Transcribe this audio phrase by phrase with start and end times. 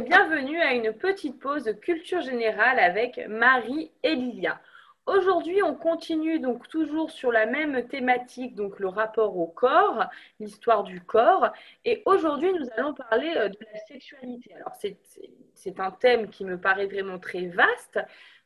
[0.00, 4.58] bienvenue à une petite pause culture générale avec Marie et Lilia.
[5.06, 10.06] Aujourd'hui, on continue donc toujours sur la même thématique, donc le rapport au corps,
[10.38, 11.52] l'histoire du corps.
[11.84, 14.54] Et aujourd'hui, nous allons parler euh, de la sexualité.
[14.54, 14.74] Alors,
[15.54, 17.98] c'est un thème qui me paraît vraiment très vaste.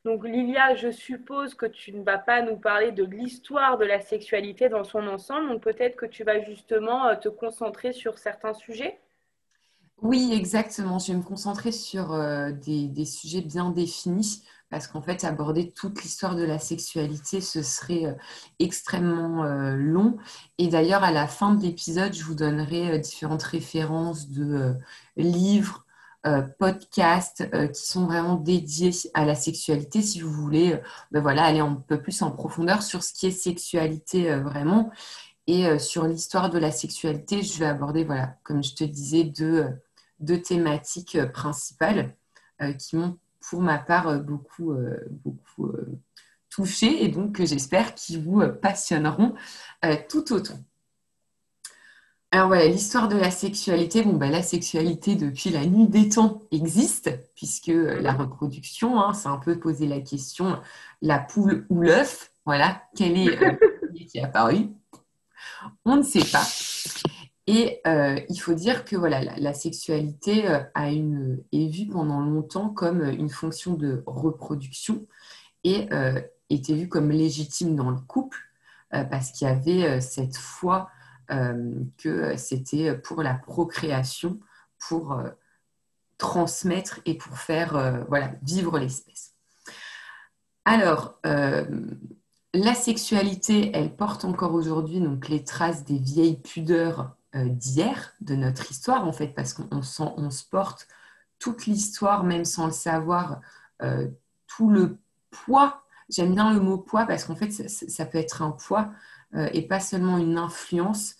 [0.04, 4.00] Donc, Lilia, je suppose que tu ne vas pas nous parler de l'histoire de la
[4.00, 5.50] sexualité dans son ensemble.
[5.50, 8.98] Donc, peut-être que tu vas justement euh, te concentrer sur certains sujets.
[10.04, 10.98] Oui, exactement.
[10.98, 16.02] Je vais me concentrer sur euh, des, sujets bien définis parce qu'en fait, aborder toute
[16.02, 18.14] l'histoire de la sexualité, ce serait euh,
[18.58, 20.18] extrêmement euh, long.
[20.58, 24.74] Et d'ailleurs, à la fin de l'épisode, je vous donnerai différentes références de
[25.16, 25.86] livres,
[26.58, 31.74] podcasts qui sont vraiment dédiés à la sexualité si vous voulez ben voilà, aller un
[31.74, 34.90] peu plus en profondeur sur ce qui est sexualité vraiment.
[35.46, 39.68] Et sur l'histoire de la sexualité, je vais aborder, voilà, comme je te disais, deux
[40.24, 42.14] deux thématiques euh, principales
[42.62, 44.74] euh, qui m'ont, pour ma part, euh, beaucoup,
[45.24, 45.72] beaucoup
[46.50, 49.34] touché et donc j'espère qu'ils vous passionneront
[50.08, 50.58] tout autant.
[52.30, 54.02] Alors voilà, l'histoire de la sexualité.
[54.02, 59.28] Bon, ben, la sexualité depuis la nuit des temps existe, puisque la reproduction, hein, c'est
[59.28, 60.60] un peu poser la question
[61.02, 62.32] la poule ou l'œuf.
[62.44, 63.38] Voilà, quel est
[64.04, 64.68] qui est apparu?
[65.84, 66.44] On ne sait pas.
[67.46, 72.20] Et euh, il faut dire que voilà, la, sexualité euh, a une, est vue pendant
[72.20, 75.06] longtemps comme une fonction de reproduction
[75.62, 78.38] et euh, était vue comme légitime dans le couple
[79.10, 80.88] parce qu'il y avait cette foi
[81.28, 84.38] que c'était pour la procréation,
[84.88, 85.20] pour
[86.16, 89.34] transmettre et pour faire voilà, vivre l'espèce.
[90.64, 98.14] Alors, la sexualité, elle porte encore aujourd'hui donc les traces des vieilles pudeurs euh, d'hier,
[98.20, 100.86] de notre histoire, en fait, parce qu'on on se porte
[101.38, 103.40] toute l'histoire, même sans le savoir,
[103.82, 104.08] euh,
[104.46, 104.98] tout le
[105.30, 105.82] poids.
[106.08, 108.90] J'aime bien le mot poids parce qu'en fait, ça, peut être un poids
[109.34, 111.16] euh, et pas seulement une influence,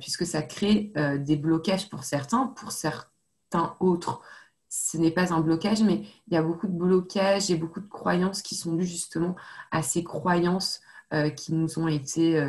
[0.00, 4.22] puisque ça crée des blocages pour certains, pour certains autres.
[4.68, 7.86] Ce n'est pas un blocage, mais il y a beaucoup de blocages et beaucoup de
[7.86, 9.36] croyances qui sont dues justement
[9.70, 10.80] à ces croyances
[11.36, 12.44] qui nous ont été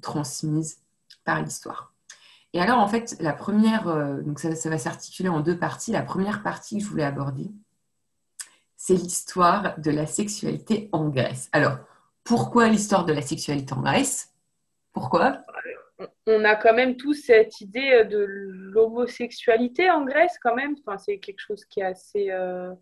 [0.00, 0.78] transmises
[1.24, 1.92] par l'histoire.
[2.52, 5.92] Et alors, en fait, la première, euh, donc ça, va s'articuler en deux parties.
[5.92, 7.50] La première partie que je voulais aborder,
[8.76, 11.48] c'est l'histoire de la sexualité en Grèce.
[11.52, 11.78] Alors,
[12.24, 14.34] pourquoi l'histoire de la sexualité en Grèce?
[14.92, 15.42] Pourquoi?
[16.26, 20.74] On a quand même tous cette idée de l'homosexualité en Grèce, quand même.
[20.84, 22.30] Enfin, c'est quelque chose qui est assez.
[22.30, 22.72] Euh,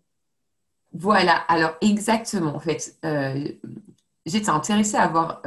[0.93, 2.55] voilà, alors exactement.
[2.55, 3.47] En fait, euh,
[4.25, 5.43] j'étais intéressée à voir,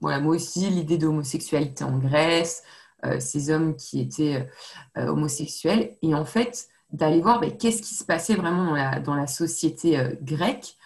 [0.00, 2.64] voilà, moi aussi, l'idée d'homosexualité en Grèce.
[3.04, 4.48] Euh, ces hommes qui étaient
[4.96, 9.00] euh, homosexuels, et en fait d'aller voir ben, qu'est-ce qui se passait vraiment dans la,
[9.00, 10.76] dans la société euh, grecque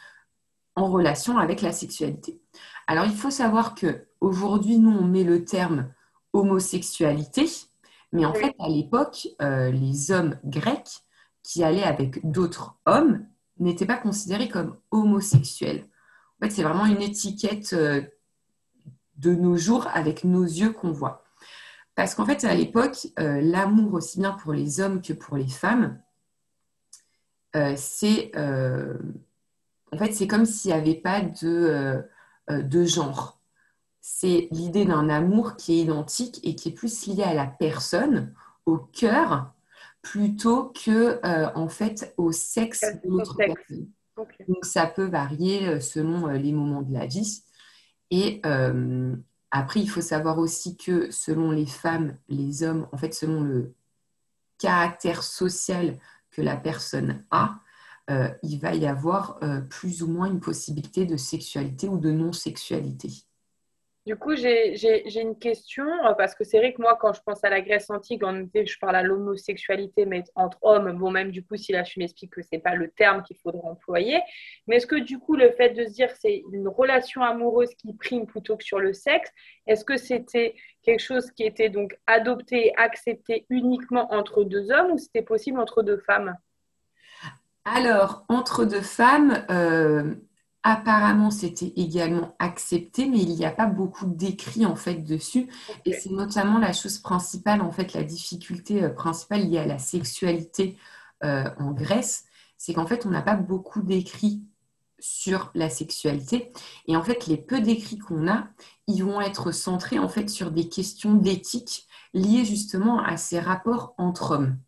[0.74, 2.40] en relation avec la sexualité.
[2.88, 5.92] Alors il faut savoir que aujourd'hui nous on met le terme
[6.32, 7.46] homosexualité,
[8.12, 11.04] mais en fait à l'époque les hommes grecs
[11.42, 13.26] qui allaient avec d'autres hommes
[13.58, 15.86] n'étaient pas considérés comme homosexuels.
[16.40, 21.24] En fait c'est vraiment une étiquette de nos jours avec nos yeux qu'on voit.
[22.00, 25.48] Parce qu'en fait, à l'époque, euh, l'amour, aussi bien pour les hommes que pour les
[25.48, 26.00] femmes,
[27.54, 28.96] euh, c'est euh,
[29.92, 32.02] en fait, c'est comme s'il n'y avait pas de,
[32.48, 33.38] de genre.
[34.00, 38.32] C'est l'idée d'un amour qui est identique et qui est plus lié à la personne,
[38.64, 39.52] au cœur,
[40.00, 41.20] plutôt que
[41.54, 43.90] en fait au sexe de l'autre personne.
[44.48, 47.44] Donc ça peut varier selon les moments de la vie.
[48.10, 48.40] Et
[49.50, 53.74] après, il faut savoir aussi que selon les femmes, les hommes, en fait, selon le
[54.58, 55.98] caractère social
[56.30, 57.60] que la personne a,
[58.10, 62.10] euh, il va y avoir euh, plus ou moins une possibilité de sexualité ou de
[62.10, 63.24] non-sexualité.
[64.06, 67.44] Du coup, j'ai une question, euh, parce que c'est vrai que moi, quand je pense
[67.44, 71.30] à la Grèce antique, en effet, je parle à l'homosexualité, mais entre hommes, bon, même
[71.30, 74.18] du coup, si là, je m'explique que ce n'est pas le terme qu'il faudrait employer,
[74.66, 77.92] mais est-ce que du coup, le fait de se dire c'est une relation amoureuse qui
[77.92, 79.30] prime plutôt que sur le sexe,
[79.66, 84.98] est-ce que c'était quelque chose qui était donc adopté, accepté uniquement entre deux hommes ou
[84.98, 86.34] c'était possible entre deux femmes?
[87.66, 90.14] Alors, entre deux femmes, euh,
[90.62, 95.48] Apparemment, c'était également accepté, mais il n'y a pas beaucoup d'écrits en fait dessus.
[95.86, 99.78] Et c'est notamment la chose principale, en fait, la difficulté euh, principale liée à la
[99.78, 100.76] sexualité
[101.24, 102.24] euh, en Grèce,
[102.58, 104.42] c'est qu'en fait, on n'a pas beaucoup d'écrits
[104.98, 106.52] sur la sexualité.
[106.86, 108.48] Et en fait, les peu d'écrits qu'on a,
[108.86, 113.94] ils vont être centrés en fait sur des questions d'éthique liées justement à ces rapports
[113.98, 114.58] entre hommes.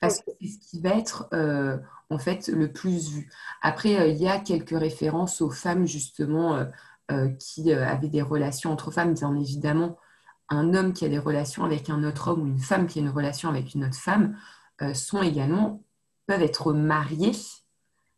[0.00, 1.78] parce que c'est ce qui va être euh,
[2.12, 3.30] en fait le plus vu.
[3.62, 6.66] Après, euh, il y a quelques références aux femmes justement
[7.38, 9.98] qui avaient des relations entre femmes, bien évidemment.
[10.48, 13.02] Un homme qui a des relations avec un autre homme ou une femme qui a
[13.02, 14.34] une relation avec une autre femme
[14.94, 15.84] sont également
[16.26, 17.32] peuvent être mariés.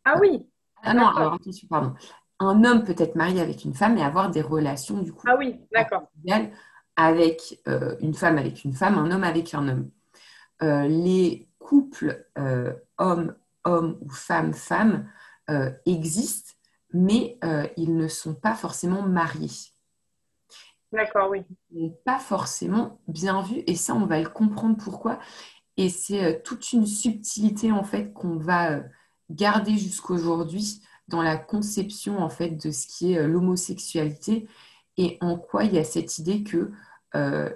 [0.05, 0.47] Ah oui.
[0.85, 1.95] Ah non, alors attention, pardon
[2.41, 5.37] un homme peut être marié avec une femme et avoir des relations du coup ah
[5.39, 6.11] oui, d'accord.
[6.97, 9.91] avec euh, une femme avec une femme, un homme avec un homme.
[10.63, 12.73] Euh, les couples euh,
[13.65, 15.09] homme-homme ou femme-femme
[15.87, 16.53] existent,
[16.93, 17.39] mais
[17.77, 19.51] ils ne sont pas forcément mariés.
[20.93, 21.43] D'accord, oui.
[22.05, 25.19] Pas forcément bien vu, et ça, on va le comprendre pourquoi.
[25.77, 28.81] Et c'est toute une subtilité en fait qu'on va
[29.31, 34.49] garder jusqu'aujourd'hui dans la conception en fait de ce qui est euh, l'homosexualité
[34.97, 36.71] et en quoi il y a cette idée que
[37.15, 37.51] euh,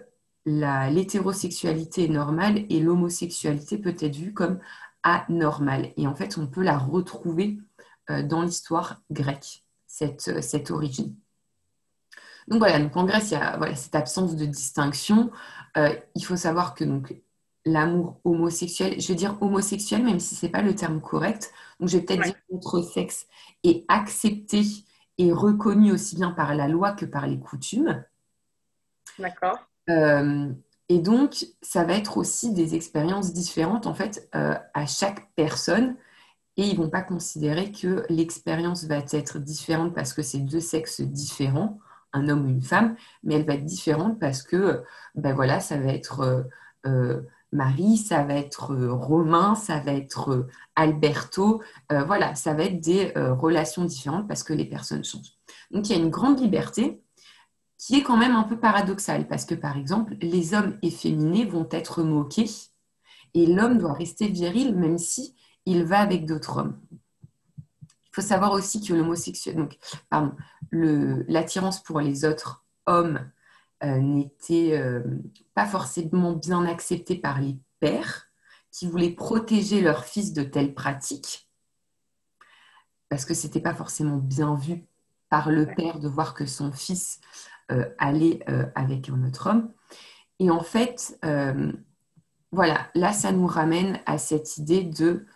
[0.44, 4.58] l'hétérosexualité est normale et l'homosexualité peut être vue comme
[5.14, 5.93] anormale.
[5.96, 7.58] Et en fait, on peut la retrouver
[8.10, 11.14] euh, dans l'histoire grecque, cette, cette origine.
[12.49, 15.31] Donc voilà, donc en Grèce, il y a voilà, cette absence de distinction.
[15.76, 17.14] il faut savoir que donc,
[17.66, 21.88] l'amour homosexuel, je vais dire homosexuel, même si ce n'est pas le terme correct, donc,
[21.88, 23.26] je vais peut-être dire que notre sexe
[23.64, 24.62] est accepté
[25.19, 28.05] et reconnu aussi bien par la loi que par les coutumes.
[29.19, 29.58] D'accord.
[29.90, 30.52] Euh,
[30.88, 35.96] et donc, ça va être aussi des expériences différentes, en fait, euh, à chaque personne.
[36.56, 40.61] Et ils ne vont pas considérer que l'expérience va être différente parce que c'est deux
[40.61, 41.79] sexes différents,
[42.12, 44.82] un homme ou une femme, mais elle va être différente parce que,
[45.14, 46.46] ben voilà, ça va être...
[46.87, 50.46] Euh, Marie, ça va être euh, Romain, ça va être euh,
[50.76, 51.62] Alberto.
[51.93, 55.32] Euh, voilà, ça va être des relations différentes parce que les personnes changent.
[55.70, 57.00] Donc il y a une grande liberté
[57.79, 61.69] qui est quand même un peu paradoxale parce que par exemple, les hommes efféminés vont
[61.71, 62.51] être moqués
[63.35, 65.35] et l'homme doit rester viril même si
[65.65, 66.81] il va avec d'autres hommes.
[67.61, 69.79] Il faut savoir aussi que l'homosexuel, donc
[70.11, 70.35] pardon,
[70.73, 73.31] l'attirance pour les autres hommes
[73.85, 75.05] euh, n'étaient euh,
[75.55, 78.25] pas forcément bien acceptés par les pères
[78.73, 81.49] qui voulaient protéger leurs fils de telles pratiques
[83.09, 84.85] parce que ce n'était pas forcément bien vu
[85.29, 87.21] par le père de voir que son fils
[87.70, 88.41] euh, allait
[88.75, 89.73] avec un autre homme.
[90.38, 91.19] Et en fait,
[92.53, 95.26] voilà, là, ça nous ramène à cette idée de,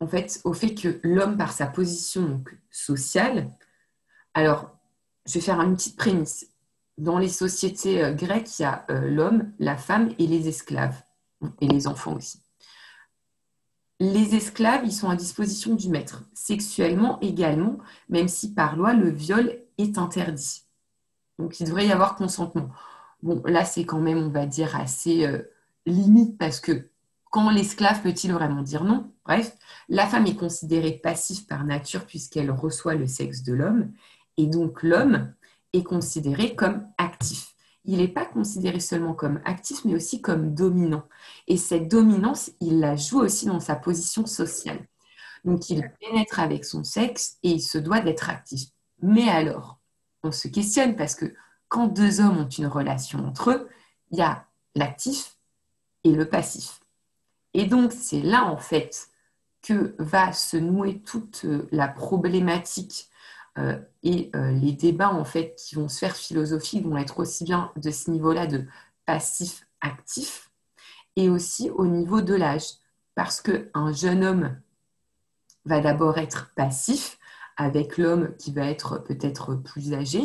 [0.00, 3.50] en fait, au fait que l'homme, par sa position sociale,
[4.34, 4.76] alors
[5.26, 6.52] je vais faire une petite prémisse.
[6.98, 11.02] Dans les sociétés euh, grecques, il y a euh, l'homme, la femme et les esclaves,
[11.60, 12.42] et les enfants aussi.
[13.98, 17.78] Les esclaves, ils sont à disposition du maître, sexuellement également,
[18.08, 20.62] même si par loi, le viol est interdit.
[21.38, 22.68] Donc, il devrait y avoir consentement.
[23.22, 25.42] Bon, là, c'est quand même, on va dire, assez euh,
[25.86, 26.90] limite parce que
[27.30, 29.10] quand l'esclave peut-il vraiment dire non?
[29.24, 29.56] Bref,
[29.88, 33.92] la femme est considérée passive par nature puisqu'elle reçoit le sexe de l'homme
[34.36, 35.32] et donc l'homme
[35.72, 37.55] est considéré comme actif.
[37.86, 41.04] Il n'est pas considéré seulement comme actif, mais aussi comme dominant.
[41.46, 44.86] Et cette dominance, il la joue aussi dans sa position sociale.
[45.44, 48.70] Donc il pénètre avec son sexe et il se doit d'être actif.
[49.00, 49.78] Mais alors,
[50.24, 51.32] on se questionne parce que
[51.68, 53.68] quand deux hommes ont une relation entre eux,
[54.10, 55.36] il y a l'actif
[56.04, 56.80] et le passif.
[57.54, 59.08] Et donc c'est là en fait
[59.62, 63.08] que va se nouer toute la problématique
[64.02, 67.72] et euh, les débats en fait qui vont se faire philosophiques vont être aussi bien
[67.76, 68.64] de ce niveau-là de
[69.06, 70.50] passif-actif
[71.16, 72.74] et aussi au niveau de l'âge.
[73.14, 74.60] Parce qu'un jeune homme
[75.64, 77.18] va d'abord être passif
[77.56, 80.22] avec l'homme qui va être peut-être plus âgé.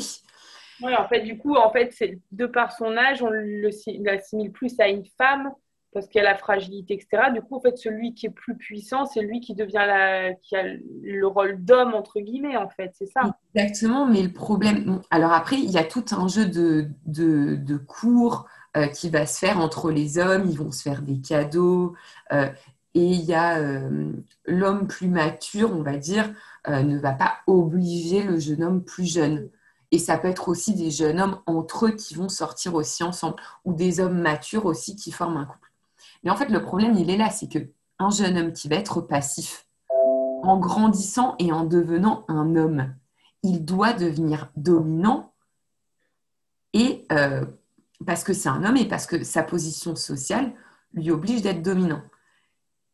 [0.82, 1.96] Oui, en fait, du coup, en fait,
[2.32, 5.54] de par son âge, on l'assimile plus à une femme
[5.93, 7.31] parce qu'il y a la fragilité, etc.
[7.33, 10.55] Du coup, en fait, celui qui est plus puissant, c'est lui qui devient la, qui
[10.55, 13.36] a le rôle d'homme entre guillemets, en fait, c'est ça.
[13.55, 15.01] Exactement, mais le problème.
[15.10, 19.25] Alors après, il y a tout un jeu de, de, de cours euh, qui va
[19.25, 20.48] se faire entre les hommes.
[20.50, 21.93] Ils vont se faire des cadeaux.
[22.31, 22.50] Euh,
[22.93, 24.13] et il y a euh,
[24.45, 26.33] l'homme plus mature, on va dire,
[26.67, 29.50] ne va pas obliger le jeune homme plus jeune.
[29.91, 33.36] Et ça peut être aussi des jeunes hommes entre eux qui vont sortir aussi ensemble,
[33.65, 35.71] ou des hommes matures aussi qui forment un couple.
[36.24, 39.01] Mais en fait, le problème, il est là, c'est qu'un jeune homme qui va être
[39.01, 39.68] passif,
[40.44, 42.94] en grandissant et en devenant un homme,
[43.44, 45.34] il doit devenir dominant
[46.74, 47.46] et euh,
[48.06, 50.54] parce que c'est un homme et parce que sa position sociale
[50.94, 52.01] lui oblige d'être dominant.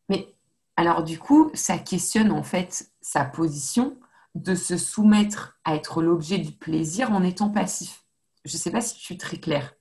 [0.10, 0.36] Mais
[0.75, 3.98] alors du coup, ça questionne en fait sa position
[4.36, 8.03] de se soumettre à être l'objet du plaisir en étant passif.
[8.46, 9.74] Je ne sais pas si je suis très claire.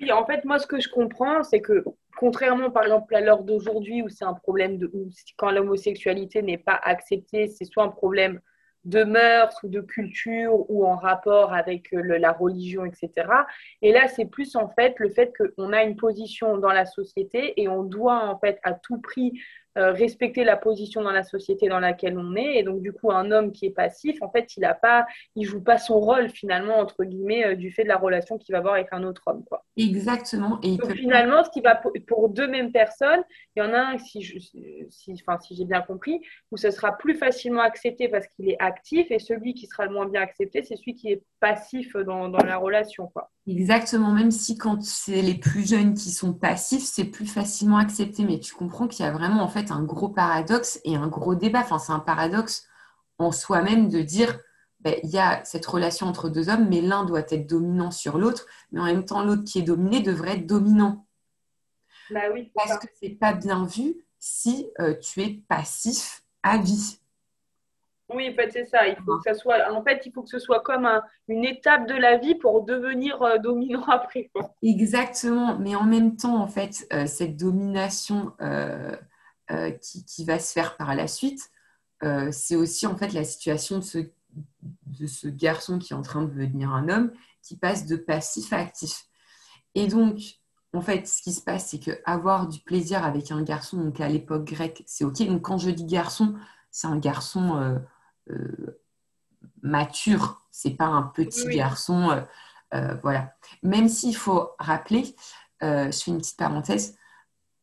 [0.00, 1.84] Oui, en fait, moi, ce que je comprends, c'est que
[2.16, 4.90] contrairement par exemple à l'heure d'aujourd'hui où c'est un problème de
[5.36, 8.40] quand l'homosexualité n'est pas acceptée, c'est soit un problème
[8.86, 13.10] de mœurs ou de culture ou en rapport avec la religion, etc.
[13.82, 17.60] Et là, c'est plus en fait le fait qu'on a une position dans la société
[17.60, 19.32] et on doit en fait à tout prix
[19.76, 22.56] euh, respecter la position dans la société dans laquelle on est.
[22.56, 25.44] Et donc, du coup, un homme qui est passif, en fait, il a pas, il
[25.44, 28.58] joue pas son rôle finalement entre guillemets euh, du fait de la relation qu'il va
[28.58, 29.64] avoir avec un autre homme, quoi.
[29.76, 30.58] Exactement.
[30.62, 33.22] Et donc, finalement, ce qui va pour, deux mêmes personnes,
[33.54, 36.70] il y en a un, si, je, si, enfin, si j'ai bien compris, où ce
[36.70, 40.22] sera plus facilement accepté parce qu'il est actif, et celui qui sera le moins bien
[40.22, 43.30] accepté, c'est celui qui est passif dans, dans la relation, quoi.
[43.48, 48.24] Exactement, même si quand c'est les plus jeunes qui sont passifs, c'est plus facilement accepté.
[48.24, 51.34] Mais tu comprends qu'il y a vraiment en fait un gros paradoxe et un gros
[51.34, 51.60] débat.
[51.60, 52.66] Enfin, c'est un paradoxe
[53.18, 54.38] en soi-même de dire
[54.80, 58.18] ben, il y a cette relation entre deux hommes, mais l'un doit être dominant sur
[58.18, 61.06] l'autre, mais en même temps, l'autre qui est dominé devrait être dominant.
[62.10, 67.00] Bah oui, Parce que c'est pas bien vu si euh, tu es passif à vie.
[68.08, 68.86] Oui, en fait, c'est ça.
[68.86, 70.88] Il faut que ça soit, en fait, il faut que ce soit comme
[71.26, 74.30] une étape de la vie pour devenir euh, dominant après.
[74.62, 75.58] Exactement.
[75.58, 78.32] Mais en même temps, en fait, euh, cette domination
[79.50, 81.50] euh, qui, va se faire par la suite,
[82.30, 83.98] c'est aussi en fait la situation de ce,
[84.86, 87.10] de ce garçon qui est en train de devenir un homme
[87.42, 89.06] qui passe de passif à actif.
[89.74, 90.18] Et donc,
[90.74, 94.00] en fait, ce qui se passe, c'est que avoir du plaisir avec un garçon, donc
[94.00, 95.22] à l'époque grecque, c'est ok.
[95.26, 96.34] Donc, quand je dis garçon,
[96.70, 97.80] c'est un garçon
[98.30, 98.80] euh,
[99.62, 102.10] mature, c'est pas un petit garçon.
[102.10, 102.20] Euh,
[102.74, 103.34] euh, voilà.
[103.62, 105.14] Même s'il faut rappeler,
[105.60, 106.96] je fais une petite parenthèse,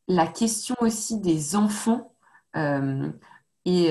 [0.08, 2.14] la question aussi des enfants
[2.56, 3.88] et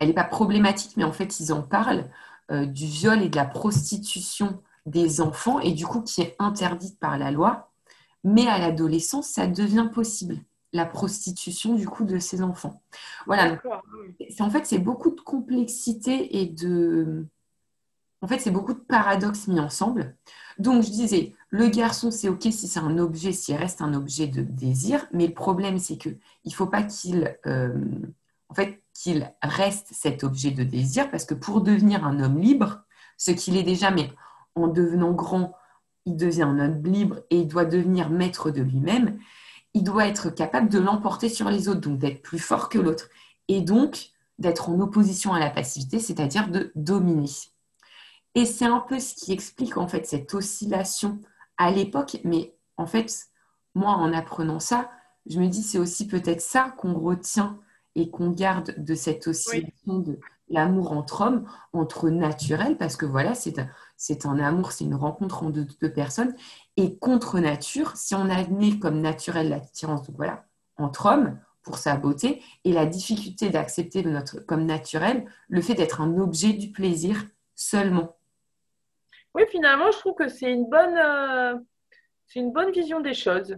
[0.00, 2.10] elle n'est pas problématique, mais en fait, ils en parlent,
[2.50, 7.18] du viol et de la prostitution des enfants, et du coup, qui est interdite par
[7.18, 7.70] la loi.
[8.24, 10.38] Mais à l'adolescence, ça devient possible
[10.72, 12.82] la prostitution du coup de ces enfants.
[13.26, 13.58] Voilà.
[14.40, 17.26] En fait, c'est beaucoup de complexité et de.
[18.20, 20.16] En fait, c'est beaucoup de paradoxes mis ensemble.
[20.58, 24.26] Donc, je disais, le garçon, c'est OK si c'est un objet, s'il reste un objet
[24.26, 26.10] de désir, mais le problème, c'est que
[26.44, 27.74] il faut pas qu'il, euh,
[28.92, 32.82] qu'il reste cet objet de désir, parce que pour devenir un homme libre,
[33.16, 34.10] ce qu'il est déjà, mais
[34.56, 35.54] en devenant grand,
[36.06, 39.18] il devient un homme libre et il doit devenir maître de lui-même
[39.74, 43.08] il doit être capable de l'emporter sur les autres, donc d'être plus fort que l'autre.
[43.48, 47.28] Et donc d'être en opposition à la passivité, c'est-à-dire de dominer.
[48.34, 51.20] Et c'est un peu ce qui explique en fait cette oscillation
[51.56, 53.28] à l'époque, mais en fait,
[53.74, 54.90] moi en apprenant ça,
[55.26, 57.58] je me dis c'est aussi peut-être ça qu'on retient
[57.94, 63.34] et qu'on garde de cette oscillation de l'amour entre hommes, entre naturel, parce que voilà,
[63.34, 66.34] c'est un, c'est un amour, c'est une rencontre entre deux, personnes,
[66.76, 72.42] et contre nature, si on admet comme naturel l'attirance voilà, entre hommes pour sa beauté,
[72.64, 78.17] et la difficulté d'accepter notre, comme naturel le fait d'être un objet du plaisir seulement.
[79.38, 81.54] Oui, finalement, je trouve que c'est une bonne, euh,
[82.26, 83.56] c'est une bonne vision des choses.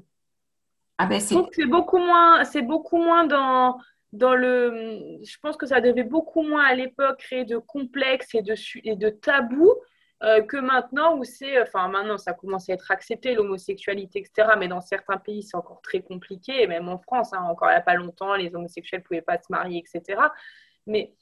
[0.99, 1.35] Ah ben, c'est...
[1.53, 3.79] c'est beaucoup moins, c'est beaucoup moins dans
[4.13, 8.43] dans le, je pense que ça devait beaucoup moins à l'époque créer de complexes et
[8.43, 9.73] de, et de tabous
[10.25, 14.51] euh, que maintenant où c'est, enfin maintenant ça commence à être accepté l'homosexualité, etc.
[14.59, 17.75] Mais dans certains pays c'est encore très compliqué, et même en France, hein, encore il
[17.75, 20.21] n'y a pas longtemps, les homosexuels ne pouvaient pas se marier, etc.
[20.87, 21.15] Mais,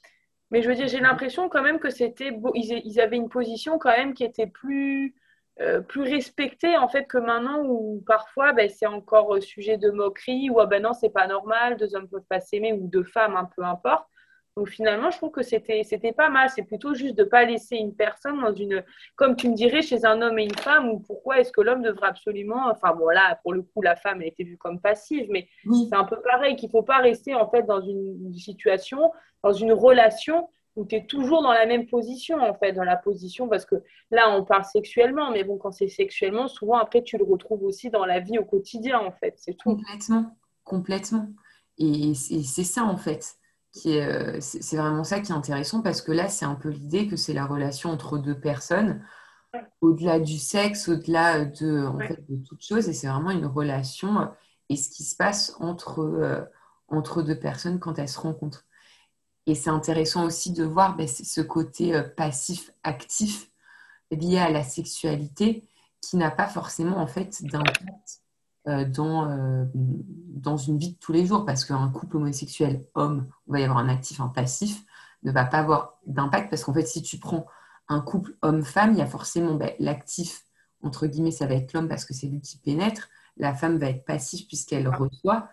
[0.51, 3.95] mais je veux dire, j'ai l'impression quand même que c'était, ils, avaient une position quand
[3.95, 5.15] même qui était plus
[5.61, 9.91] euh, plus respecté en fait que maintenant où parfois ben, c'est encore euh, sujet de
[9.91, 13.03] moquerie ou ah ben non c'est pas normal deux hommes peuvent pas s'aimer ou deux
[13.03, 14.07] femmes hein, peu importe
[14.55, 17.75] donc finalement je trouve que c'était c'était pas mal c'est plutôt juste de pas laisser
[17.75, 18.83] une personne dans une
[19.15, 21.81] comme tu me dirais chez un homme et une femme ou pourquoi est-ce que l'homme
[21.81, 25.27] devrait absolument enfin bon là pour le coup la femme elle était vue comme passive
[25.29, 25.47] mais
[25.89, 29.11] c'est un peu pareil qu'il faut pas rester en fait dans une situation
[29.43, 32.95] dans une relation où tu es toujours dans la même position, en fait, dans la
[32.95, 33.75] position, parce que
[34.11, 37.89] là, on parle sexuellement, mais bon, quand c'est sexuellement, souvent, après, tu le retrouves aussi
[37.89, 39.75] dans la vie au quotidien, en fait, c'est tout.
[39.75, 41.27] Complètement, complètement.
[41.77, 43.35] Et c'est ça, en fait,
[43.71, 46.69] qui est, euh, c'est vraiment ça qui est intéressant, parce que là, c'est un peu
[46.69, 49.03] l'idée que c'est la relation entre deux personnes,
[49.81, 54.29] au-delà du sexe, au-delà de, en fait, de toute chose, et c'est vraiment une relation
[54.69, 56.41] et ce qui se passe entre, euh,
[56.87, 58.65] entre deux personnes quand elles se rencontrent.
[59.47, 63.49] Et c'est intéressant aussi de voir ben, ce côté euh, passif-actif
[64.11, 65.67] lié à la sexualité
[66.01, 68.28] qui n'a pas forcément en fait d'impact euh,
[68.85, 73.53] dans, euh, dans une vie de tous les jours parce qu'un couple homosexuel homme, on
[73.53, 74.83] va y avoir un actif, un passif,
[75.23, 77.45] ne va pas avoir d'impact parce qu'en fait si tu prends
[77.87, 80.45] un couple homme-femme, il y a forcément ben, l'actif,
[80.81, 83.89] entre guillemets, ça va être l'homme parce que c'est lui qui pénètre, la femme va
[83.89, 85.49] être passive puisqu'elle reçoit,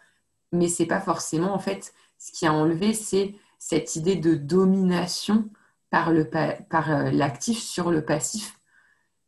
[0.53, 5.49] mais c'est pas forcément en fait ce qui a enlevé, c'est cette idée de domination
[5.91, 8.61] par euh, l'actif sur le passif.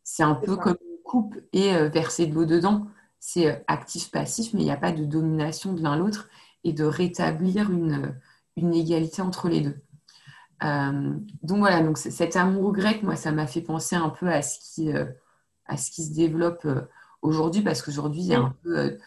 [0.05, 2.87] C'est un peu comme une coupe et euh, verser de l'eau dedans.
[3.21, 6.29] C'est euh, actif-passif, mais il n'y a pas de domination de l'un l'autre
[6.65, 8.19] et de rétablir une,
[8.57, 9.77] une, égalité entre les deux.
[10.61, 14.91] donc voilà, cet amour grec, moi, ça m'a fait penser un peu à ce qui,
[15.67, 16.67] à ce qui se développe
[17.23, 18.99] aujourd'hui, parce qu'aujourd'hui, il y a un peu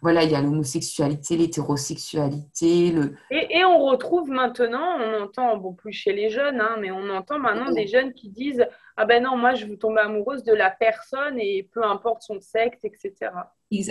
[0.00, 2.90] voilà, il y a l'homosexualité, l'hétérosexualité.
[2.92, 3.14] Le...
[3.30, 7.38] Et, on retrouve maintenant, on entend, bon, plus chez les jeunes, hein, mais on entend
[7.38, 8.66] maintenant des jeunes qui disent
[8.96, 12.40] Ah ben non, moi je veux tomber amoureuse de la personne et peu importe son
[12.40, 13.30] sexe, etc.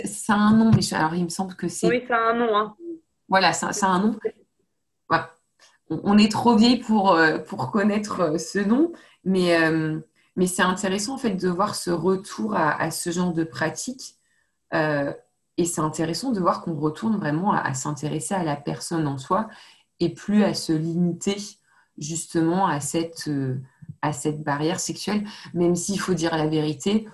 [0.04, 1.88] Ça a un nom, mais alors il me semble que c'est.
[1.88, 2.56] Oui, ça a un nom.
[2.56, 2.76] Hein.
[3.28, 4.16] Voilà, ça, a un nom.
[5.90, 8.92] On est trop vieille pour, euh, pour connaître euh, ce nom,
[9.24, 10.00] mais, euh,
[10.36, 14.16] mais c'est intéressant en fait de voir ce retour à, à ce genre de pratique.
[15.58, 19.48] Et c'est intéressant de voir qu'on retourne vraiment à, s'intéresser à la personne en soi
[20.00, 21.36] et plus à se limiter
[21.98, 23.60] justement à cette, euh,
[24.00, 27.06] à cette barrière sexuelle, même s'il faut dire la vérité,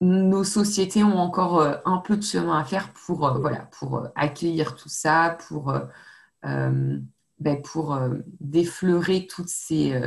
[0.00, 4.06] nos sociétés ont encore euh, un peu de chemin à faire pour, euh, voilà, pour
[4.14, 5.74] accueillir tout ça, pour,
[6.42, 7.98] ben, pour
[8.40, 9.98] défleurer toutes ces,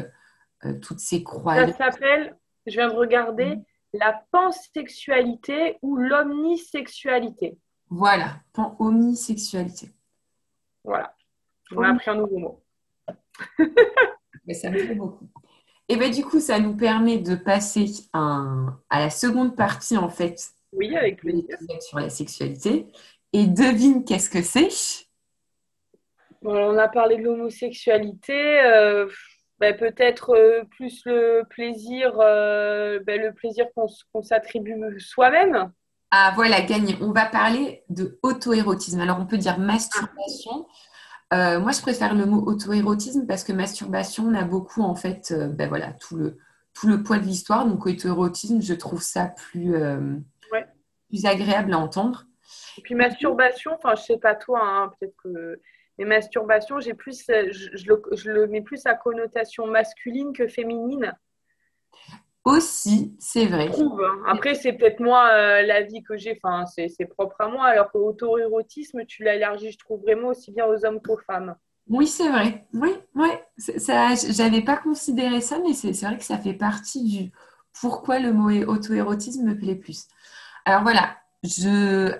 [0.81, 1.75] toutes ces croyances.
[1.77, 3.57] Ça s'appelle, je viens de regarder,
[3.98, 7.58] la pansexualité ou l'omnisexualité.
[7.90, 9.90] Voilà, pan-homosexualité.
[10.84, 11.16] Voilà,
[11.72, 12.64] on a appris un nouveau mot.
[14.46, 15.30] Mais ça me plaît beaucoup.
[15.88, 20.36] Et bien du coup, ça nous permet de passer à la seconde partie en fait.
[20.74, 21.58] Oui, avec plaisir.
[21.80, 22.88] Sur la sexualité.
[23.34, 25.06] Et devine qu'est-ce que c'est?
[26.42, 28.62] On a parlé de l'homosexualité.
[28.62, 29.08] Euh,
[29.60, 35.72] ben, peut-être euh, plus le plaisir, euh, ben, le plaisir qu'on s'attribue soi-même.
[36.12, 36.98] Ah voilà, gagné.
[37.02, 39.00] On va parler de auto-érotisme.
[39.00, 40.68] Alors on peut dire masturbation.
[41.34, 45.34] Euh, moi, je préfère le mot auto-érotisme parce que masturbation, on a beaucoup en fait,
[45.34, 46.38] ben voilà, tout le,
[46.74, 47.65] tout le poids de l'histoire.
[47.65, 49.74] Donc auto-érotisme, je trouve ça plus,
[51.10, 52.26] plus agréable à entendre.
[52.78, 55.60] Et puis masturbation, enfin je sais pas toi, hein, peut-être que
[55.97, 61.13] mais masturbation, j'ai plus, euh, je, le, mets plus à connotation masculine que féminine.
[62.43, 63.69] Aussi, c'est vrai.
[63.75, 64.23] Hein.
[64.27, 67.91] Après, c'est peut-être moi euh, la vie que j'ai, enfin, c'est propre à moi, alors
[67.91, 71.55] que l'auto-érotisme, tu l'élargis, je trouve vraiment aussi bien aux hommes qu'aux femmes.
[71.88, 72.65] Oui, c'est vrai.
[72.73, 73.29] Oui, oui.
[73.58, 77.31] Ça, j'avais pas considéré ça, mais c'est vrai que ça fait partie du
[77.79, 80.08] pourquoi le mot auto-érotisme me plaît plus.
[80.65, 81.17] Alors voilà,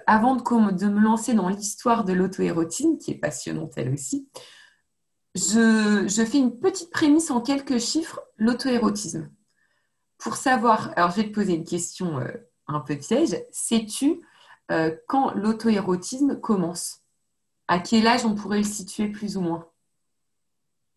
[0.07, 4.29] avant de, me lancer dans l'histoire de l'auto-érotine, qui est passionnante elle aussi,
[5.35, 9.29] je, fais une petite prémisse en quelques chiffres, l'auto-érotisme.
[10.17, 12.31] Pour savoir, alors je vais te poser une question euh,
[12.67, 14.21] un peu piège, sais-tu
[14.71, 17.01] euh, quand l'auto-érotisme commence?
[17.67, 19.67] À quel âge on pourrait le situer plus ou moins?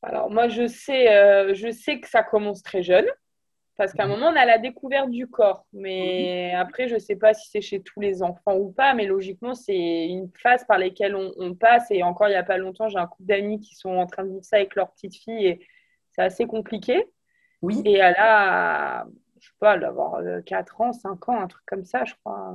[0.02, 3.06] Alors moi je sais, euh, je sais que ça commence très jeune.
[3.78, 4.14] Parce qu'à un mhm.
[4.14, 5.64] moment, on a la découverte du corps.
[5.72, 9.06] Mais après, je ne sais pas si c'est chez tous les enfants ou pas, mais
[9.06, 11.86] logiquement, c'est une phase par laquelle on, passe.
[11.92, 14.24] Et encore, il n'y a pas longtemps, j'ai un couple d'amis qui sont en train
[14.24, 15.66] de vivre ça avec leur petite fille et
[16.10, 17.06] c'est assez compliqué.
[17.62, 17.80] Oui.
[17.84, 19.06] Et elle a,
[19.40, 22.52] je sais pas, d'avoir 4 ans, 5 ans, un truc comme ça, je crois.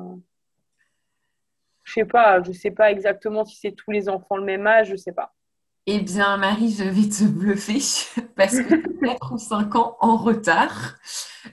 [1.85, 4.89] Je sais pas, je sais pas exactement si c'est tous les enfants le même âge,
[4.89, 5.33] je sais pas.
[5.85, 7.79] Eh bien, Marie, je vais te bluffer
[8.37, 10.95] parce que 4 ou 5 ans en retard,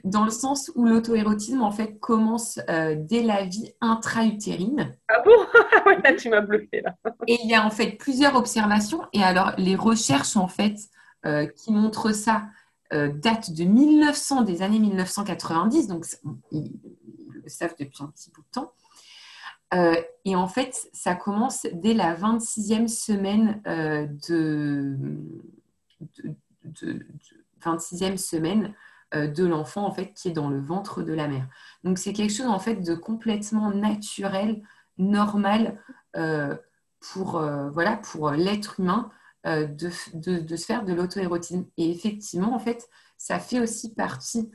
[0.05, 4.97] dans le sens où l'auto-érotisme, en fait, commence euh, dès la vie intra-utérine.
[5.09, 5.33] Ah bon?
[6.05, 6.95] Là, tu m'as bluffé, là.
[7.27, 9.03] Et il y a en fait plusieurs observations.
[9.13, 10.77] Et alors, les recherches, en fait,
[11.27, 12.45] euh, qui montrent ça,
[12.93, 15.89] euh, datent de 1900, des années 1990.
[15.89, 16.07] Donc,
[16.53, 16.73] ils
[17.33, 18.73] le savent depuis un petit bout de temps.
[19.75, 24.97] Euh, et en fait, ça commence dès la 26e semaine euh, de,
[27.63, 28.75] 26e semaine
[29.15, 31.47] euh, de l'enfant en fait qui est dans le ventre de la mère.
[31.85, 34.63] Donc c'est quelque chose en fait de complètement naturel,
[34.99, 35.81] normal
[37.01, 37.41] pour
[37.73, 39.11] voilà pour l'être humain
[39.45, 41.65] de, se faire de l'auto-érotisme.
[41.77, 44.51] Et effectivement en fait, ça fait aussi partie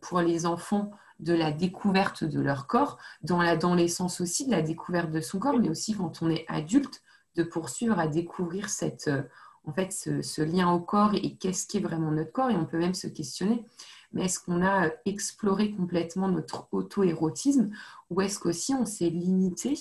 [0.00, 5.10] pour les enfants de la découverte de leur corps, dans l'adolescence aussi, de la découverte
[5.10, 7.02] de son corps, mais aussi quand on est adulte,
[7.36, 9.22] de poursuivre à découvrir cette, euh,
[9.64, 12.50] en fait, ce, lien au corps et qu'est-ce qui est vraiment notre corps.
[12.50, 13.64] Et on peut même se questionner,
[14.12, 17.70] mais est-ce qu'on a exploré complètement notre auto-érotisme
[18.10, 19.78] ou est-ce qu'aussi on s'est limité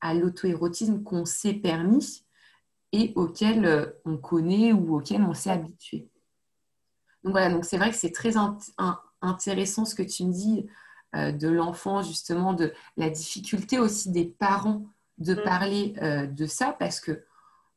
[0.00, 2.24] à l'auto-érotisme qu'on s'est permis
[2.92, 6.08] et auquel euh, on connaît ou auquel on s'est habitué?
[7.24, 8.36] Donc voilà, donc c'est vrai que c'est très
[9.22, 10.66] intéressant ce que tu me dis
[11.14, 14.86] de l'enfant, justement, de la difficulté aussi des parents
[15.18, 15.42] de mm.
[15.42, 15.94] parler
[16.30, 17.24] de ça parce que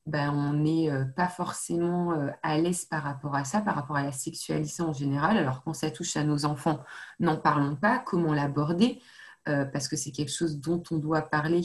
[0.06, 4.12] ben, on n'est pas forcément à l'aise par rapport à ça, par rapport à la
[4.12, 5.38] sexualité en général.
[5.38, 6.84] Alors quand ça touche à nos enfants,
[7.20, 9.02] n'en parlons pas, comment l'aborder,
[9.46, 11.64] parce que c'est quelque chose dont on doit parler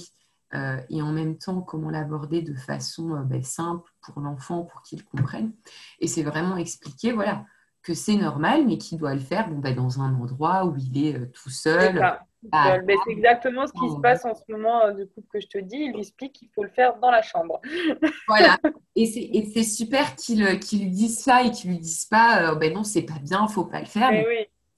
[0.54, 4.82] euh, et en même temps comment l'aborder de façon euh, ben, simple pour l'enfant, pour
[4.82, 5.52] qu'il comprenne.
[6.00, 7.44] Et c'est vraiment expliquer voilà,
[7.88, 11.06] que c'est normal, mais qu'il doit le faire bon, ben, dans un endroit où il
[11.06, 11.94] est euh, tout seul.
[12.42, 15.58] Ben, c'est exactement ce qui se passe en ce moment du coup que je te
[15.58, 15.76] dis.
[15.76, 17.60] Il lui explique qu'il faut le faire dans la chambre.
[18.28, 18.56] voilà.
[18.94, 19.06] Et
[19.52, 23.18] c'est super qu'il lui dise ça et qu'il lui dise pas ben non, c'est pas
[23.20, 24.12] bien, faut pas le faire.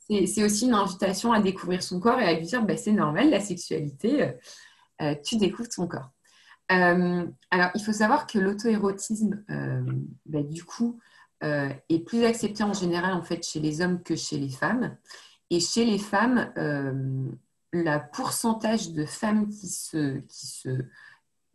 [0.09, 3.29] C'est aussi une invitation à découvrir son corps et à lui dire ben, c'est normal,
[3.29, 4.33] la sexualité
[5.01, 6.11] euh, tu découvres ton corps.
[6.73, 9.83] Euh, alors, il faut savoir que l'auto-érotisme, euh,
[10.27, 11.01] bah, du coup,
[11.43, 14.97] est plus accepté en général en fait chez les hommes que chez les femmes.
[15.51, 16.53] Et chez les femmes,
[17.73, 20.69] le pourcentage de femmes qui se, qui se,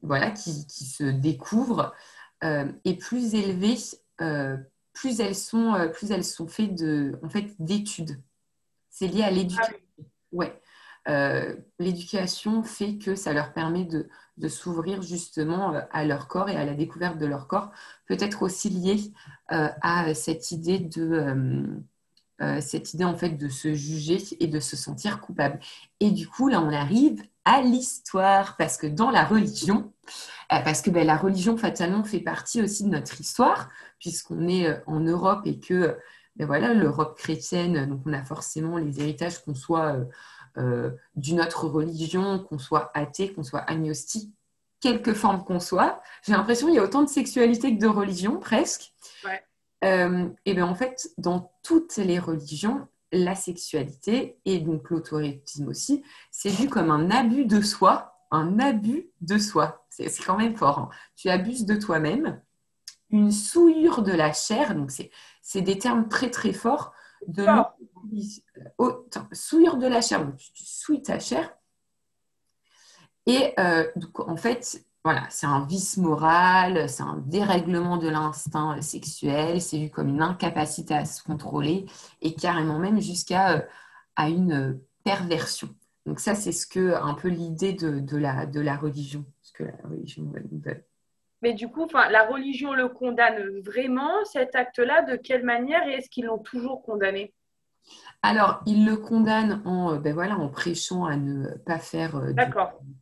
[0.01, 1.93] voilà, qui, qui se découvrent
[2.41, 3.77] est plus élevé
[4.95, 8.19] plus elles sont, plus elles sont faites de, en fait, d'études.
[8.89, 9.75] C'est lié à l'éducation.
[9.99, 10.61] Ah ouais.
[11.07, 14.07] Euh, l'éducation fait que ça leur permet de,
[14.47, 17.71] s'ouvrir justement euh, à leur corps et à la découverte de leur corps,
[18.07, 19.13] peut-être aussi lié
[19.51, 21.65] euh, à cette idée de
[22.59, 25.57] cette idée en fait de se juger et de se sentir coupable.
[26.01, 29.93] Et du coup, là, on arrive à l'histoire parce que dans la religion,
[30.49, 34.99] parce que ben, la religion fatalement fait partie aussi de notre histoire puisqu'on est en
[34.99, 35.97] Europe et que
[36.35, 39.95] ben, voilà l'Europe chrétienne, donc on a forcément les héritages qu'on soit
[41.15, 44.33] d'une autre religion, qu'on soit athée, qu'on soit agnostique,
[44.79, 46.01] quelque forme qu'on soit.
[46.23, 48.93] J'ai l'impression qu'il y a autant de sexualité que de religion, presque.
[49.83, 56.03] Euh, et bien en fait, dans toutes les religions, la sexualité et donc l'autorétisme aussi,
[56.31, 59.85] c'est vu comme un abus de soi, un abus de soi.
[59.89, 60.79] C'est quand même fort.
[60.79, 60.89] Hein.
[61.15, 62.41] Tu abuses de toi-même,
[63.09, 64.91] une souillure de la chair, donc
[65.41, 66.93] c'est des termes très très forts
[67.27, 67.45] de
[69.31, 71.53] souillure de la chair, donc tu souilles ta chair.
[73.25, 73.85] Et euh,
[74.19, 79.89] en fait, voilà, c'est un vice moral, c'est un dérèglement de l'instinct sexuel, c'est vu
[79.89, 81.85] comme une incapacité à se contrôler
[82.21, 83.61] et carrément même jusqu'à euh,
[84.15, 85.69] à une perversion.
[86.05, 89.63] Donc ça, c'est ce que un peu l'idée de, la, de la religion, ce que
[89.63, 90.31] la religion
[91.41, 96.09] Mais du coup, la religion le condamne vraiment, cet acte-là De quelle manière Et est-ce
[96.09, 97.33] qu'ils l'ont toujours condamné?
[98.21, 102.33] Alors, il le condamne en, euh, ben voilà, en prêchant à ne pas faire, euh,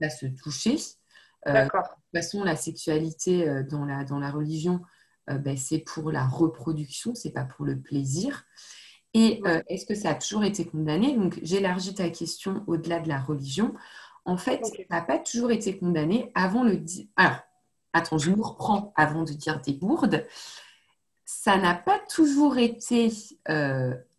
[0.01, 0.77] à se toucher.
[1.47, 4.81] Euh, de toute façon, la sexualité dans, la, dans la religion,
[5.27, 8.43] ben, c'est pour la reproduction, c'est pas pour le plaisir.
[9.13, 11.15] Et est-ce que ça a toujours été condamné?
[11.15, 13.73] Donc, j'élargis ta question au-delà de la religion.
[14.25, 16.81] En fait, ça n'a pas toujours été condamné avant le.
[17.17, 17.39] Alors,
[17.93, 20.25] attends, je me reprends avant de dire des bourdes.
[21.25, 23.11] Ça n'a pas toujours été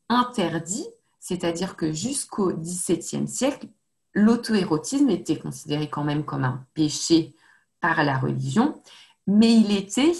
[0.08, 0.86] interdit,
[1.20, 3.68] c'est-à-dire que jusqu'au XVIIe siècle,
[4.14, 7.34] l'auto-érotisme était considéré quand même comme un péché
[7.80, 8.80] par la religion,
[9.26, 10.12] mais il était,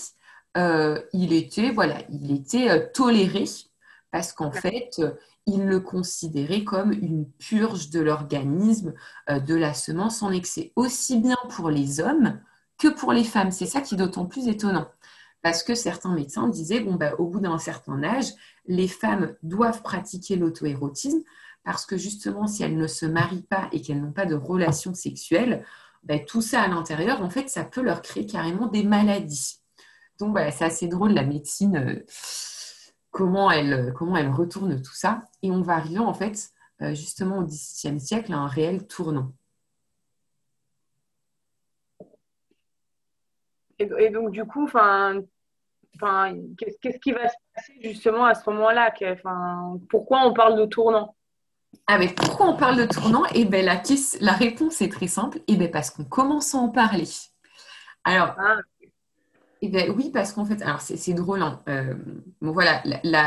[0.57, 3.45] euh, il était, voilà, il était euh, toléré
[4.11, 5.13] parce qu'en fait, euh,
[5.47, 8.95] il le considérait comme une purge de l'organisme,
[9.29, 12.41] de la semence en excès, aussi bien pour les hommes
[12.79, 13.51] que pour les femmes.
[13.51, 14.89] C'est ça qui est d'autant plus étonnant
[15.45, 18.29] parce que certains médecins disaient, bon, bah, au bout d'un certain âge,
[18.67, 21.21] les femmes doivent pratiquer l'auto-érotisme
[21.65, 24.95] parce que justement, si elles ne se marient pas et qu'elles n'ont pas de relations
[24.95, 25.63] sexuelles,
[26.03, 29.61] bah, tout ça à l'intérieur, en fait, ça peut leur créer carrément des maladies.
[30.19, 32.07] Donc, voilà, c'est assez drôle, la médecine, euh,
[33.11, 35.25] comment, elle, comment elle retourne tout ça.
[35.43, 39.33] Et on va arriver, en fait, euh, justement au XVIIe siècle, à un réel tournant.
[43.79, 48.93] Et, donc, du coup, qu'est-ce qui va se passer justement à ce moment-là
[49.89, 51.15] Pourquoi on parle de tournant?
[51.87, 53.25] Ah pourquoi on parle de tournant?
[53.35, 53.83] Eh ben la,
[54.21, 55.41] la réponse est très simple.
[55.49, 57.09] Eh ben parce qu'on commence à en parler.
[58.05, 58.57] Alors, ah.
[59.63, 61.43] eh ben, oui, parce qu'en fait, alors c'est drôle.
[61.43, 61.61] Hein.
[61.69, 61.95] Euh,
[62.41, 62.83] bon voilà,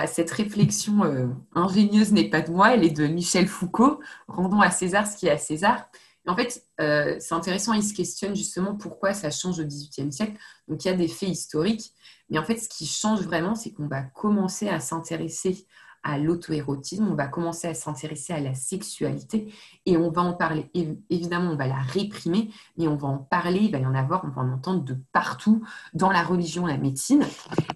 [0.07, 3.99] cette réflexion euh, ingénieuse n'est pas de moi, elle est de Michel Foucault.
[4.27, 5.89] Rendons à César ce qui est à César.
[6.27, 10.37] En fait, euh, c'est intéressant, il se questionne justement pourquoi ça change au XVIIIe siècle.
[10.67, 11.93] Donc, il y a des faits historiques,
[12.29, 15.65] mais en fait, ce qui change vraiment, c'est qu'on va commencer à s'intéresser
[16.03, 19.53] à l'auto-érotisme, on va commencer à s'intéresser à la sexualité
[19.85, 20.69] et on va en parler.
[21.09, 24.23] Évidemment, on va la réprimer, mais on va en parler, il va y en avoir,
[24.23, 25.63] on va en entendre de partout,
[25.93, 27.25] dans la religion, la médecine.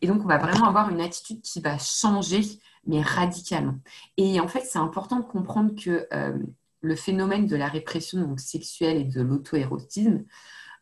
[0.01, 2.41] Et donc, on va vraiment avoir une attitude qui va changer,
[2.85, 3.75] mais radicalement.
[4.17, 6.37] Et en fait, c'est important de comprendre que euh,
[6.81, 10.25] le phénomène de la répression sexuelle et de l'auto-érotisme,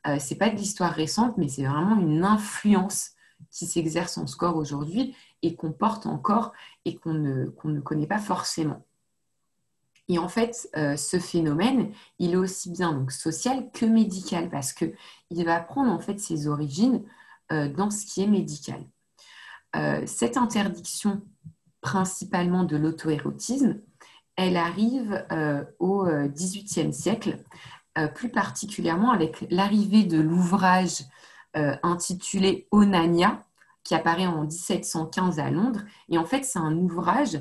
[0.08, 3.12] euh, c'est pas de l'histoire récente, mais c'est vraiment une influence
[3.52, 6.54] qui s'exerce en score aujourd'hui et qu'on porte encore
[6.86, 8.86] et qu'on ne, connaît pas forcément.
[10.08, 14.96] Et en fait, euh, ce phénomène, il est aussi bien social que médical parce qu'il
[15.46, 17.04] va prendre en fait ses origines
[17.52, 18.84] euh, dans ce qui est médical.
[19.76, 21.22] Euh, cette interdiction
[21.82, 23.80] principalement de l'auto-érotisme,
[24.40, 25.26] elle arrive
[25.80, 27.40] au XVIIIe siècle,
[28.16, 31.04] plus particulièrement avec l'arrivée de l'ouvrage
[31.54, 33.44] intitulé Onania,
[33.84, 35.82] qui apparaît en 1715 à Londres.
[36.10, 37.40] Et en fait, c'est un ouvrage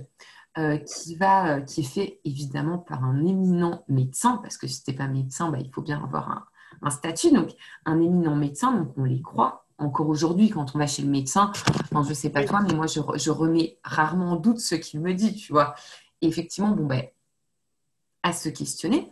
[0.58, 4.82] euh, qui, va, euh, qui est fait évidemment par un éminent médecin, parce que si
[4.82, 6.48] tu n'es pas médecin, bah, il faut bien avoir
[6.82, 7.30] un, statut.
[7.30, 7.50] Donc,
[7.84, 9.66] un éminent médecin, donc on les croit.
[9.78, 11.52] Encore aujourd'hui, quand on va chez le médecin,
[11.92, 15.14] je ne sais pas toi, mais moi, je, remets rarement en doute ce qu'il me
[15.14, 15.76] dit, tu vois.
[16.22, 17.04] Effectivement, bon, ben,
[18.22, 19.10] à se questionner.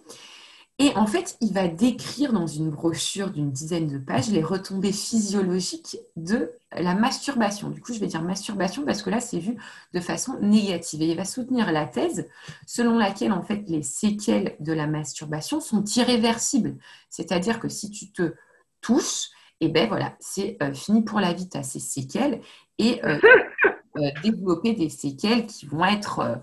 [0.78, 4.92] Et en fait, il va décrire dans une brochure d'une dizaine de pages les retombées
[4.92, 7.70] physiologiques de la masturbation.
[7.70, 9.56] Du coup, je vais dire masturbation parce que là, c'est vu
[9.94, 11.00] de façon négative.
[11.00, 12.28] Et il va soutenir la thèse
[12.66, 16.76] selon laquelle, en fait, les séquelles de la masturbation sont irréversibles.
[17.08, 18.34] C'est-à-dire que si tu te
[18.82, 22.42] touches, et eh ben voilà, c'est euh, fini pour la vie, tu as ces séquelles.
[22.76, 23.18] Et euh,
[23.96, 26.38] euh, développer des séquelles qui vont être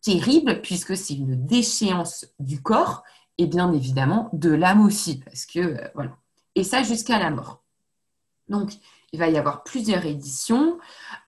[0.00, 3.04] terrible puisque c'est une déchéance du corps
[3.38, 6.16] et bien évidemment de l'âme aussi parce que euh, voilà.
[6.54, 7.62] Et ça jusqu'à la mort.
[8.48, 8.72] Donc
[9.12, 10.78] il va y avoir plusieurs éditions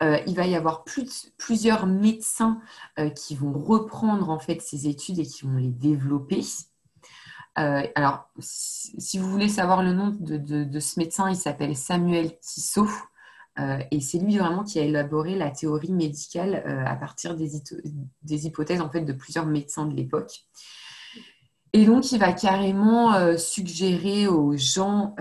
[0.02, 2.60] euh, il va y avoir plus, plusieurs médecins
[2.98, 6.42] euh, qui vont reprendre en fait ces études et qui vont les développer.
[7.56, 12.86] Alors si, vous voulez savoir le nom de, ce médecin il s'appelle Samuel Tissot.
[12.86, 13.19] euh,
[13.90, 17.56] et c'est lui vraiment qui a élaboré la théorie médicale euh, à partir des,
[18.46, 20.44] hypothèses en fait, de plusieurs médecins de l'époque.
[21.72, 25.14] Et donc, il va carrément euh, suggérer aux gens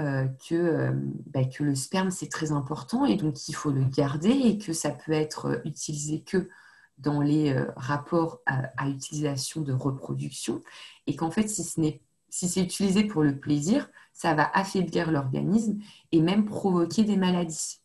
[0.47, 0.91] que,
[1.27, 4.73] bah, que le sperme, c'est très important et donc il faut le garder et que
[4.73, 6.49] ça peut être utilisé que
[6.97, 10.61] dans les rapports à, utilisation de reproduction
[11.07, 11.79] et qu'en fait, si ce
[12.29, 15.79] si c'est utilisé pour le plaisir, ça va affaiblir l'organisme
[16.11, 17.78] et même provoquer des maladies.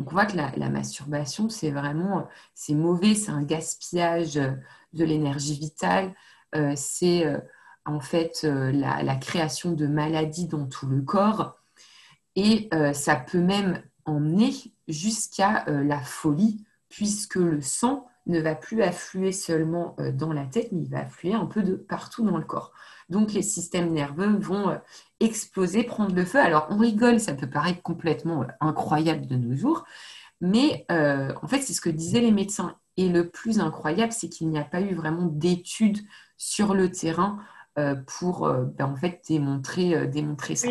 [0.00, 4.36] Donc on voit que la, masturbation, c'est vraiment, c'est mauvais, c'est un gaspillage
[4.94, 6.14] de l'énergie vitale,
[6.54, 7.38] euh, c'est euh,
[7.84, 11.58] en fait euh, la, création de maladies dans tout le corps.
[12.34, 14.54] Et ça peut même emmener
[14.88, 20.82] jusqu'à la folie puisque le sang ne va plus affluer seulement dans la tête, mais
[20.82, 22.72] il va affluer un peu de partout dans le corps.
[23.08, 24.78] Donc les systèmes nerveux vont
[25.20, 26.38] exploser, prendre le feu.
[26.38, 29.84] Alors on rigole, ça peut paraître complètement euh, incroyable de nos jours,
[30.40, 32.76] mais euh, en fait c'est ce que disaient les médecins.
[32.96, 36.00] Et le plus incroyable, c'est qu'il n'y a pas eu vraiment d'études
[36.36, 37.38] sur le terrain
[37.78, 38.94] euh, pour ben,
[39.26, 40.68] démontrer, démontrer ça.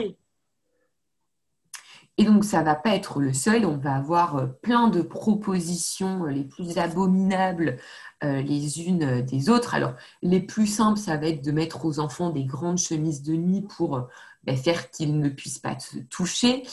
[2.19, 3.65] Et donc, ça ne va pas être le seul.
[3.65, 7.77] On va avoir plein de propositions les plus abominables
[8.21, 9.73] les unes des autres.
[9.73, 13.33] Alors, les plus simples, ça va être de mettre aux enfants des grandes chemises de
[13.33, 14.09] nuit pour
[14.43, 16.63] ben, faire qu'ils ne puissent pas se toucher.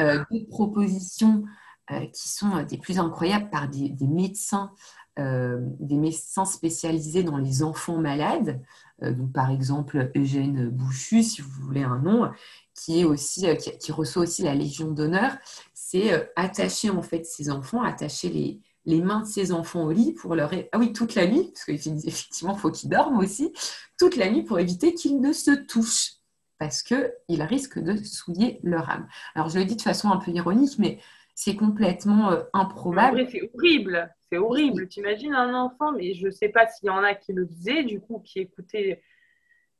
[0.00, 1.44] Euh, des propositions
[1.90, 4.72] euh, qui sont des plus incroyables par des, médecins,
[5.18, 8.62] euh, des médecins spécialisés dans les enfants malades.
[9.02, 12.30] donc, par exemple, Eugène Bouchu, si vous voulez un nom,
[12.74, 13.46] qui, est aussi,
[13.80, 15.36] qui, reçoit aussi la Légion d'honneur,
[15.74, 20.12] c'est attacher en fait ses enfants, attacher les, les mains de ses enfants au lit
[20.12, 20.50] pour leur...
[20.72, 23.52] Ah oui, toute la nuit, parce qu'effectivement, il faut qu'ils dorment aussi,
[23.98, 26.12] toute la nuit pour éviter qu'ils ne se touchent
[26.58, 29.06] parce qu'ils risquent de souiller leur âme.
[29.34, 31.00] Alors, je le dis de façon un peu ironique, mais
[31.36, 33.26] c'est complètement euh, improbable.
[33.30, 34.88] C'est horrible, c'est horrible.
[34.88, 37.46] Tu imagines un enfant, mais je ne sais pas s'il y en a qui le
[37.46, 39.02] faisaient, du coup, qui écoutaient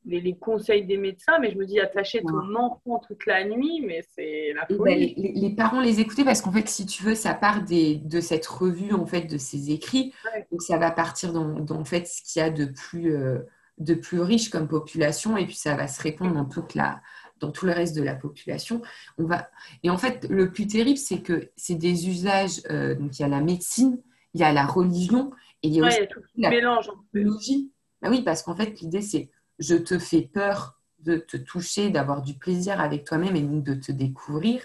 [0.05, 4.05] les, conseils des médecins, mais je me dis attacher ton enfant toute la nuit, mais
[4.14, 5.14] c'est la ben, folie.
[5.16, 8.47] les, parents les écoutaient parce qu'en fait, si tu veux, ça part des, de cette
[8.47, 10.12] revue, en fait, de ces écrits.
[10.53, 13.16] Donc, ça va partir dans, dans en fait, ce qu'il y a de plus...
[13.16, 13.40] Euh,
[13.79, 17.03] de plus riche comme population et puis ça va se répandre dans toute la
[17.40, 18.83] dans tout le reste de la population.
[19.18, 19.51] On va
[19.83, 23.25] et en fait le plus terrible c'est que c'est des usages euh, donc il y
[23.25, 24.01] a la médecine,
[24.35, 25.31] il y a la religion
[25.62, 26.01] et il y a aussi
[26.37, 27.72] la mélange technologie.
[28.03, 32.22] Bah oui parce qu'en fait l'idée c'est je te fais peur de te toucher, d'avoir
[32.22, 34.62] du plaisir avec toi-même et donc de te découvrir.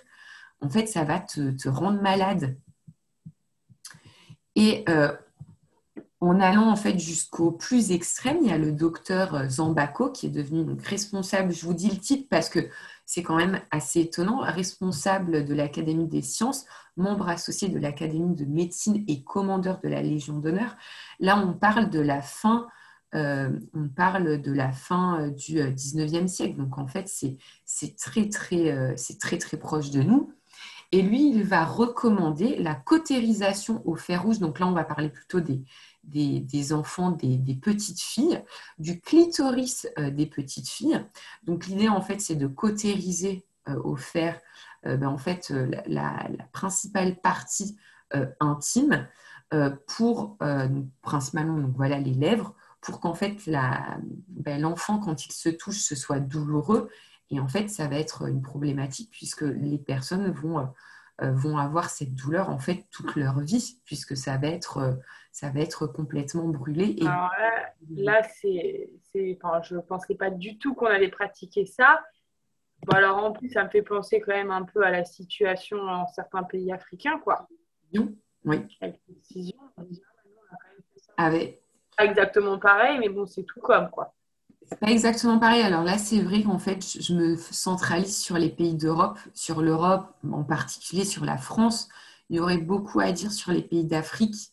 [0.62, 2.58] En fait ça va te, te rendre malade.
[4.56, 5.16] Et euh,
[6.22, 10.28] en allant en fait jusqu'au plus extrême, il y a le docteur euh, Zambako qui
[10.28, 12.60] est devenu responsable, je vous dis le titre parce que
[13.08, 18.46] c'est quand même assez étonnant, responsable de l'Académie des sciences, membre associé de l'Académie de
[18.46, 20.78] médecine et commandeur de la Légion d'honneur.
[21.20, 22.68] Là, on parle de la fin
[23.14, 26.56] on parle de la fin du 19e siècle.
[26.56, 30.32] Donc en fait, c'est très, très, très, très proche de nous.
[30.94, 34.40] Et lui, il va recommander la cautérisation au fer rouge.
[34.40, 35.62] Donc là, on va parler plutôt des,
[36.04, 38.44] des, enfants, des, petites filles,
[38.80, 41.06] du clitoris des petites filles.
[41.44, 43.46] Donc l'idée, en fait, c'est de cautériser
[43.84, 44.40] au fer
[44.84, 45.54] ben, en fait,
[45.88, 47.78] la, principale partie
[48.40, 49.08] intime
[49.88, 50.38] pour
[51.02, 55.96] principalement donc, voilà, les lèvres pour qu'en fait ben, l'enfant quand il se touche ce
[55.96, 56.90] soit douloureux
[57.30, 60.68] et en fait ça va être une problématique puisque les personnes vont
[61.22, 65.00] vont avoir cette douleur en fait toute leur vie puisque ça va être
[65.32, 68.90] ça va être complètement brûlé et alors là, là c'est
[69.42, 72.04] enfin, je pensais pas du tout qu'on allait pratiquer ça
[72.84, 75.78] bon, alors en plus ça me fait penser quand même un peu à la situation
[75.78, 77.48] dans certains pays africains quoi
[78.46, 78.58] oui.
[78.82, 79.58] Avec précision,
[81.18, 81.62] Avec...
[81.98, 84.14] Pas exactement pareil, mais bon, c'est tout comme quoi.
[84.64, 85.62] C'est pas exactement pareil.
[85.62, 90.16] Alors là, c'est vrai qu'en fait, je me centralise sur les pays d'Europe, sur l'Europe,
[90.32, 91.90] en particulier sur la France.
[92.30, 94.52] Il y aurait beaucoup à dire sur les pays d'Afrique.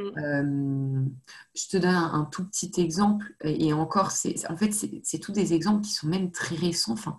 [0.00, 0.18] Mm.
[0.18, 1.04] Euh,
[1.54, 5.54] je te donne un, tout petit exemple, et encore, c'est, en fait, c'est, tous des
[5.54, 6.92] exemples qui sont même très récents.
[6.92, 7.16] Enfin,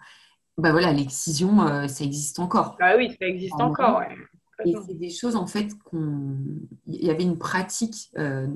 [0.57, 2.77] bah voilà, l'excision, euh, ça existe encore.
[2.79, 3.99] Ah oui, ça existe encore.
[3.99, 4.15] Ouais.
[4.63, 6.37] Et c'est des choses, en fait, qu'on.
[6.85, 8.47] Il y avait une pratique euh,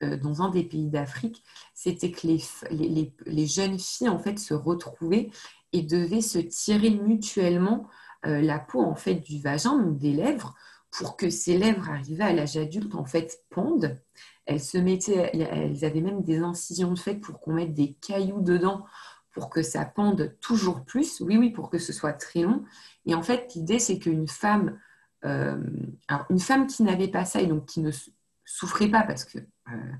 [0.00, 1.42] dans un des pays d'Afrique,
[1.74, 5.30] c'était que les, les, les, jeunes filles, en fait, se retrouvaient
[5.72, 7.88] et devaient se tirer mutuellement
[8.26, 10.54] la peau, en fait, du vagin, des lèvres,
[10.96, 13.98] pour que ces lèvres, arrivées à l'âge adulte, en fait, pendent.
[14.46, 18.40] Elles se mettaient, elles avaient même des incisions de fait pour qu'on mette des cailloux
[18.40, 18.84] dedans
[19.32, 21.20] pour que ça pende toujours plus.
[21.20, 22.64] Oui, oui, pour que ce soit très long.
[23.06, 24.78] Et en fait, l'idée, c'est qu'une femme
[25.24, 25.56] euh,
[26.28, 27.90] une femme qui n'avait pas ça et donc qui ne
[28.44, 29.92] souffrait pas parce que euh,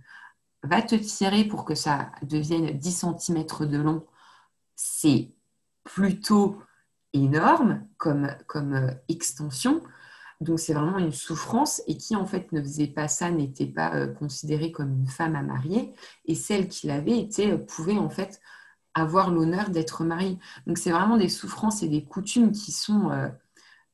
[0.62, 4.06] va te tirer pour que ça devienne 10 cm de long,
[4.76, 5.32] c'est
[5.82, 6.62] plutôt
[7.12, 9.82] énorme comme, comme euh, extension.
[10.40, 14.06] Donc c'est vraiment une souffrance et qui en fait ne faisait pas ça n'était pas
[14.06, 15.92] considérée comme une femme à marier
[16.26, 18.40] et celle qui l'avait été pouvait en fait
[18.94, 20.38] avoir l'honneur d'être mariée.
[20.66, 23.10] Donc c'est vraiment des souffrances et des coutumes qui sont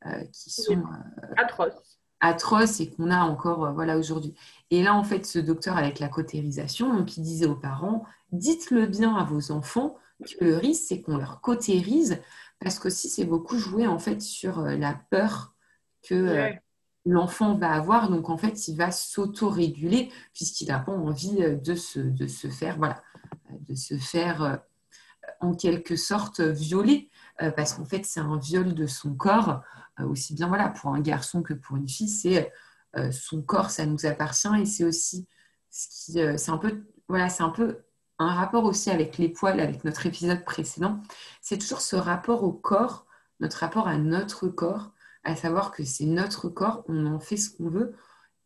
[0.06, 4.34] euh, qui sont euh, atroces atroces et qu'on a encore euh, voilà aujourd'hui.
[4.70, 8.86] Et là, en fait, ce docteur avec la cautérisation, donc, il disait aux parents, dites-le
[8.86, 9.98] bien à vos enfants
[10.38, 12.18] que le risque, c'est qu'on leur cautérise
[12.60, 15.54] parce que si c'est beaucoup joué en fait sur la peur
[16.02, 16.50] que
[17.06, 18.10] l'enfant va avoir.
[18.10, 22.76] Donc, en fait, il va s'auto-réguler puisqu'il n'a pas envie de se, de se faire,
[22.78, 23.02] voilà,
[23.68, 24.60] de se faire
[25.40, 27.10] en quelque sorte violer
[27.56, 29.62] parce qu'en fait, c'est un viol de son corps
[30.00, 32.52] euh, aussi bien voilà, pour un garçon que pour une fille, c'est
[32.96, 35.26] euh, son corps, ça nous appartient et c'est aussi
[35.70, 37.78] ce qui, euh, c'est un peu, voilà, c'est un peu
[38.18, 41.00] un rapport aussi avec les poils, avec notre épisode précédent.
[41.40, 43.06] C'est toujours ce rapport au corps,
[43.40, 44.92] notre rapport à notre corps,
[45.24, 47.94] à savoir que c'est notre corps, on en fait ce qu'on veut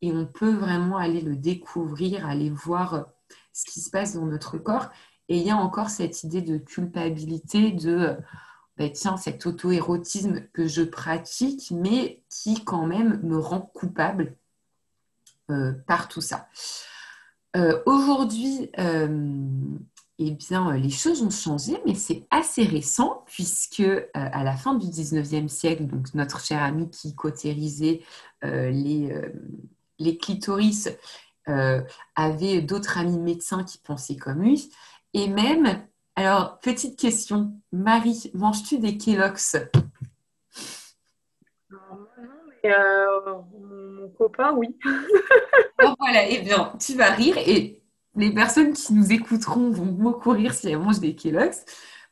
[0.03, 3.07] et on peut vraiment aller le découvrir, aller voir
[3.53, 4.91] ce qui se passe dans notre corps.
[5.29, 8.17] Et il y a encore cette idée de culpabilité, de
[8.77, 14.37] ben, tiens, cet auto-érotisme que je pratique, mais qui quand même me rend coupable
[15.51, 16.49] euh, par tout ça.
[17.57, 19.39] Euh, aujourd'hui, euh,
[20.19, 23.83] eh bien, les choses ont changé, mais c'est assez récent, puisque
[24.15, 28.01] à la fin du 19e siècle, donc notre cher ami qui cautérisait
[28.43, 29.13] les,
[29.99, 30.89] les clitoris
[32.15, 34.71] avait d'autres amis médecins qui pensaient comme lui,
[35.15, 35.85] et même
[36.17, 37.53] alors, petite question.
[37.73, 39.57] Marie, manges-tu des Kellogg's?
[42.65, 44.69] Euh, mon copain, oui.
[45.99, 47.83] voilà, et eh bien, tu vas rire et
[48.17, 51.65] les personnes qui nous écouteront vont beaucoup rire si elles mangent des Kellogg's.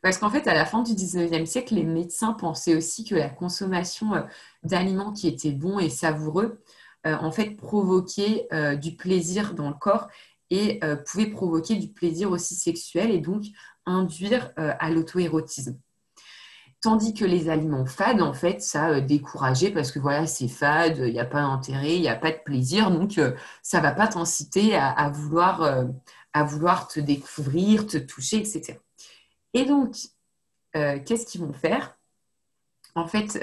[0.03, 3.29] Parce qu'en fait, à la fin du 19e siècle, les médecins pensaient aussi que la
[3.29, 4.23] consommation euh,
[4.65, 6.61] d'aliments qui étaient bons et savoureux,
[7.07, 8.49] euh, en fait, provoquait
[8.81, 10.09] du plaisir dans le corps
[10.51, 13.45] et pouvait provoquer du plaisir aussi sexuel et donc
[13.87, 15.79] induire euh, à l'auto-érotisme.
[16.83, 20.99] Tandis que les aliments fades, en fait, ça euh, décourageait parce que voilà, c'est fade,
[20.99, 23.85] il n'y a pas d'intérêt, il n'y a pas de plaisir, donc euh, ça ne
[23.85, 25.87] va pas t'inciter à, vouloir,
[26.33, 28.79] à vouloir te découvrir, te toucher, etc.
[29.55, 29.97] Et donc,
[30.73, 31.97] qu'est-ce qu'ils vont faire?
[32.95, 33.41] En fait,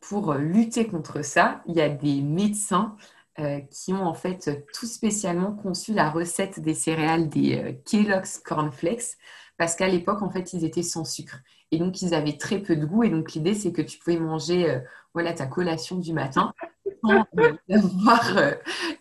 [0.00, 2.96] pour lutter contre ça, il y a des médecins
[3.38, 8.38] euh, qui ont en fait tout spécialement conçu la recette des céréales des euh, Kellogg's
[8.38, 9.18] Cornflakes
[9.58, 11.40] parce qu'à l'époque, en fait, ils étaient sans sucre.
[11.72, 13.02] Et donc, ils avaient très peu de goût.
[13.02, 14.78] Et donc, l'idée, c'est que tu pouvais manger euh,
[15.14, 16.52] voilà, ta collation du matin
[17.04, 17.24] sans
[17.68, 18.34] avoir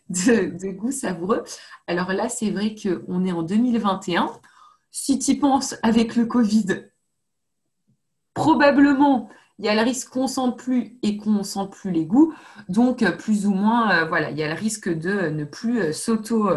[0.10, 1.44] de, goût savoureux.
[1.88, 4.32] Alors là, c'est vrai qu'on est en 2021.
[4.92, 6.86] Si tu y penses avec le Covid,
[8.34, 11.92] probablement, il y a le risque qu'on ne sente plus et qu'on ne sente plus
[11.92, 12.34] les goûts.
[12.70, 15.94] Donc, plus ou moins, euh, voilà, il y a le risque de ne plus euh,
[15.94, 16.50] s'auto...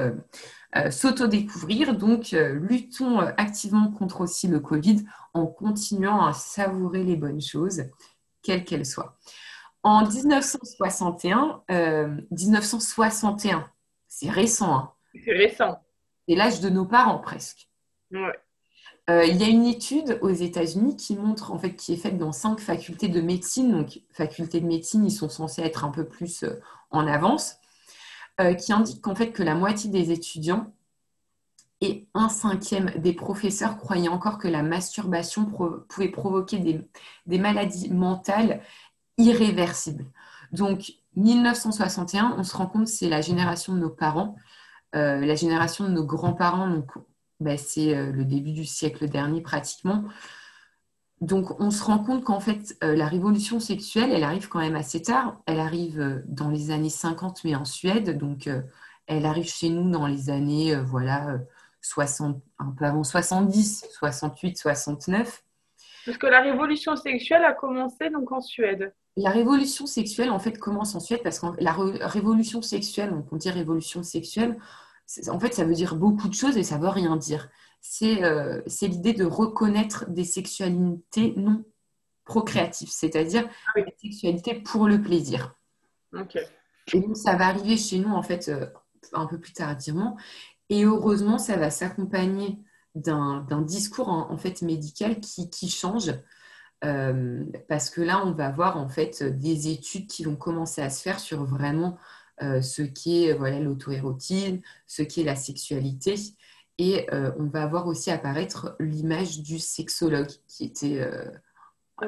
[0.76, 1.96] Euh, s'auto-découvrir.
[1.96, 7.84] Donc, luttons activement contre aussi le Covid en continuant à savourer les bonnes choses,
[8.42, 9.16] quelles qu'elles soient.
[9.82, 11.62] En 1961,
[12.30, 13.64] 1961,
[14.08, 14.74] c'est récent.
[14.74, 14.92] Hein.
[15.24, 15.78] C'est récent.
[16.28, 17.68] C'est l'âge de nos parents presque.
[18.10, 18.38] Ouais.
[19.10, 22.18] Euh, il y a une étude aux États-Unis qui montre, en fait, qui est faite
[22.18, 23.72] dans cinq facultés de médecine.
[23.72, 26.60] Donc, facultés de médecine, ils sont censés être un peu plus euh,
[26.90, 27.56] en avance,
[28.40, 30.72] euh, qui indique qu'en fait, que la moitié des étudiants
[31.80, 35.46] et un cinquième des professeurs croyaient encore que la masturbation
[35.88, 36.58] pouvait provoquer
[37.26, 38.62] des, maladies mentales
[39.16, 40.06] irréversibles.
[40.50, 44.34] Donc, 1961, on se rend compte, c'est la génération de nos parents,
[44.92, 46.68] la génération de nos grands-parents.
[46.68, 46.90] Donc,
[47.40, 50.04] bah, c'est euh, le début du siècle dernier pratiquement.
[51.20, 54.76] Donc on se rend compte qu'en fait, euh, la révolution sexuelle, elle arrive quand même
[54.76, 55.40] assez tard.
[55.46, 58.16] Elle arrive euh, dans les années 50, mais en Suède.
[58.16, 58.48] Donc
[59.06, 61.38] elle arrive chez nous dans les années, voilà,
[61.80, 65.42] 60, un peu avant 70, 68, 69.
[66.04, 68.92] Parce que la révolution sexuelle a commencé donc en Suède.
[69.16, 71.72] La révolution sexuelle, en fait, commence en Suède parce que la
[72.06, 74.56] révolution sexuelle, donc on dit révolution sexuelle,
[75.28, 77.48] en fait, ça veut dire beaucoup de choses et ça veut rien dire.
[77.80, 81.64] C'est euh, l'idée de reconnaître des sexualités non
[82.24, 85.54] procréatives, c'est-à-dire ah des sexualités pour le plaisir.
[86.92, 88.66] Et donc, ça va arriver chez nous, en fait, euh,
[89.12, 90.16] un peu plus tardivement.
[90.68, 92.58] Et heureusement, ça va s'accompagner
[92.94, 96.12] d'un discours, en, fait, médical qui, qui change.
[96.84, 100.90] Euh, parce que là, on va voir, en fait, des études qui vont commencer à
[100.90, 101.98] se faire sur vraiment
[102.42, 106.14] euh, ce qui est voilà l'auto-érotisme, ce qui est la sexualité.
[106.78, 111.30] Et euh, on va voir aussi apparaître l'image du sexologue qui était, euh,
[111.98, 112.06] ah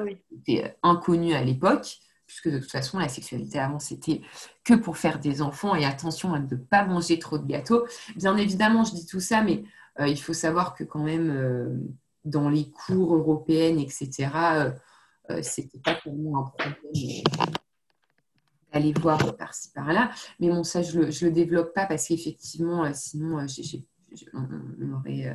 [0.83, 4.21] inconnu à l'époque, puisque de toute façon, la sexualité avant, c'était
[4.63, 7.85] que pour faire des enfants et attention à ne pas manger trop de gâteaux.
[8.15, 9.63] Bien évidemment, je dis tout ça, mais
[9.99, 11.93] il faut savoir que quand même,
[12.23, 14.29] dans les cours européennes, etc.,
[15.41, 16.73] c'était pas tellement un problème
[18.71, 20.11] aller voir par-ci par-là.
[20.39, 23.47] Mais bon, ça, je ne le, développe pas parce qu'effectivement, euh, sinon, euh,
[24.33, 25.33] euh,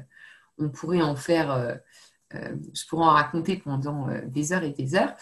[0.59, 1.79] on, pourrait en faire,
[2.33, 5.15] je pourrais en raconter pendant des heures et des heures.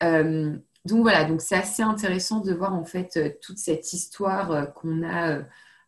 [0.00, 5.40] donc voilà, donc c'est assez intéressant de voir en fait toute cette histoire qu'on a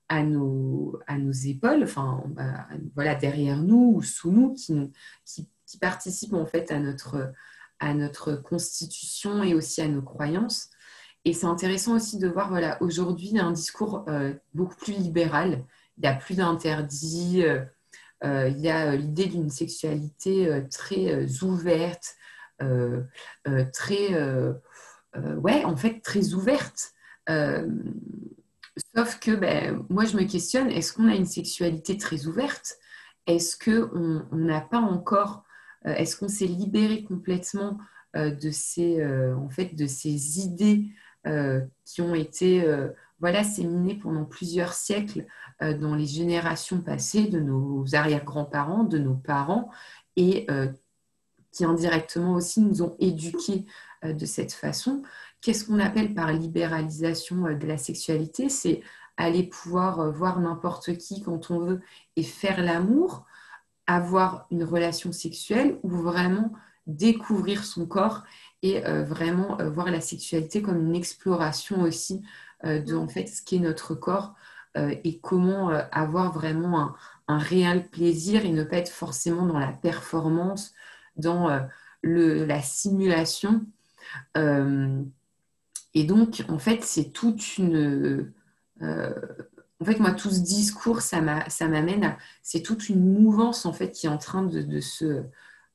[0.08, 2.66] à nos, à nos épaules, enfin bah,
[2.96, 4.92] voilà derrière nous ou sous nous, qui,
[5.24, 7.32] qui, participent en fait à notre,
[7.78, 10.70] à notre constitution et aussi à nos croyances.
[11.24, 15.64] Et c'est intéressant aussi de voir, voilà, aujourd'hui, un discours euh, beaucoup plus libéral.
[16.00, 17.42] Il n'y a plus d'interdits.
[17.44, 17.62] Euh,
[18.24, 22.16] euh, il y a l'idée d'une sexualité très ouverte,
[23.72, 24.14] très,
[25.14, 26.92] ouais, en fait, très ouverte.
[28.94, 32.76] sauf que, ben, moi, je me questionne, est-ce qu'on a une sexualité très ouverte?
[33.26, 35.44] Est-ce qu'on n'a pas encore,
[35.86, 37.78] est-ce qu'on s'est libéré complètement
[38.14, 39.02] de ces,
[39.34, 40.92] en fait, de ces idées
[41.26, 42.88] euh, qui ont été euh,
[43.20, 45.26] voilà, séminés pendant plusieurs siècles
[45.62, 49.70] euh, dans les générations passées de nos arrière-grands-parents, de nos parents,
[50.16, 50.46] et
[51.52, 53.64] qui indirectement aussi nous ont éduqués
[54.04, 55.02] de cette façon.
[55.40, 58.48] Qu'est-ce qu'on appelle par libéralisation de la sexualité?
[58.50, 58.82] C'est
[59.16, 61.80] aller pouvoir voir n'importe qui quand on veut
[62.16, 63.24] et faire l'amour,
[63.86, 66.52] avoir une relation sexuelle ou vraiment
[66.86, 68.24] découvrir son corps
[68.62, 73.26] et euh, vraiment euh, voir la sexualité comme une exploration aussi euh, de en fait
[73.26, 74.34] ce qu'est notre corps
[74.76, 76.94] et comment avoir vraiment
[77.26, 80.72] un, réel plaisir et ne pas être forcément dans la performance,
[81.16, 81.48] dans
[82.02, 83.64] la simulation.
[84.36, 88.32] et donc, en fait, c'est toute une...
[88.80, 92.18] en fait, moi, tout ce discours, ça m'amène à...
[92.42, 95.24] C'est toute une mouvance, en fait, qui est en train de, de se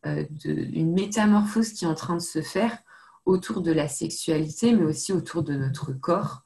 [0.05, 2.77] euh, une métamorphose qui est en train de se faire
[3.25, 6.44] autour de la sexualité, mais aussi autour de notre corps.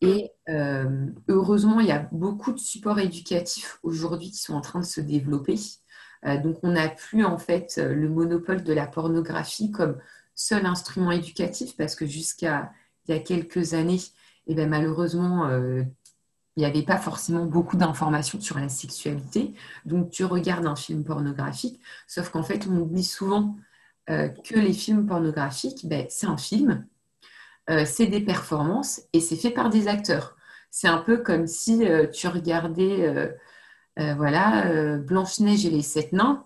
[0.00, 4.80] Et euh, heureusement, il y a beaucoup de supports éducatifs aujourd'hui qui sont en train
[4.80, 5.56] de se développer.
[6.26, 9.98] Euh, donc, on n'a plus en fait le monopole de la pornographie comme
[10.34, 12.72] seul instrument éducatif, parce que jusqu'à
[13.06, 13.96] il y a quelques années,
[14.46, 15.48] et eh bien, malheureusement,
[16.58, 19.54] il n'y avait pas forcément beaucoup d'informations sur la sexualité.
[19.86, 23.56] Donc tu regardes un film pornographique, sauf qu'en fait on oublie souvent
[24.10, 26.84] euh, que les films pornographiques, ben, c'est un film,
[27.70, 30.36] euh, c'est des performances et c'est fait par des acteurs.
[30.70, 33.32] c'est un peu comme si tu regardais,
[33.96, 36.44] voilà, Blanche-Neige et les sept nains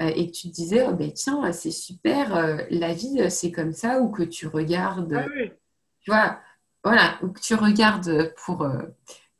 [0.00, 4.00] et que tu te disais, oh, ben, tiens, c'est super, la vie, c'est comme ça,
[4.00, 5.26] ou que tu regardes, ah
[6.00, 6.38] tu vois,
[6.84, 8.66] voilà, ou que tu regardes pour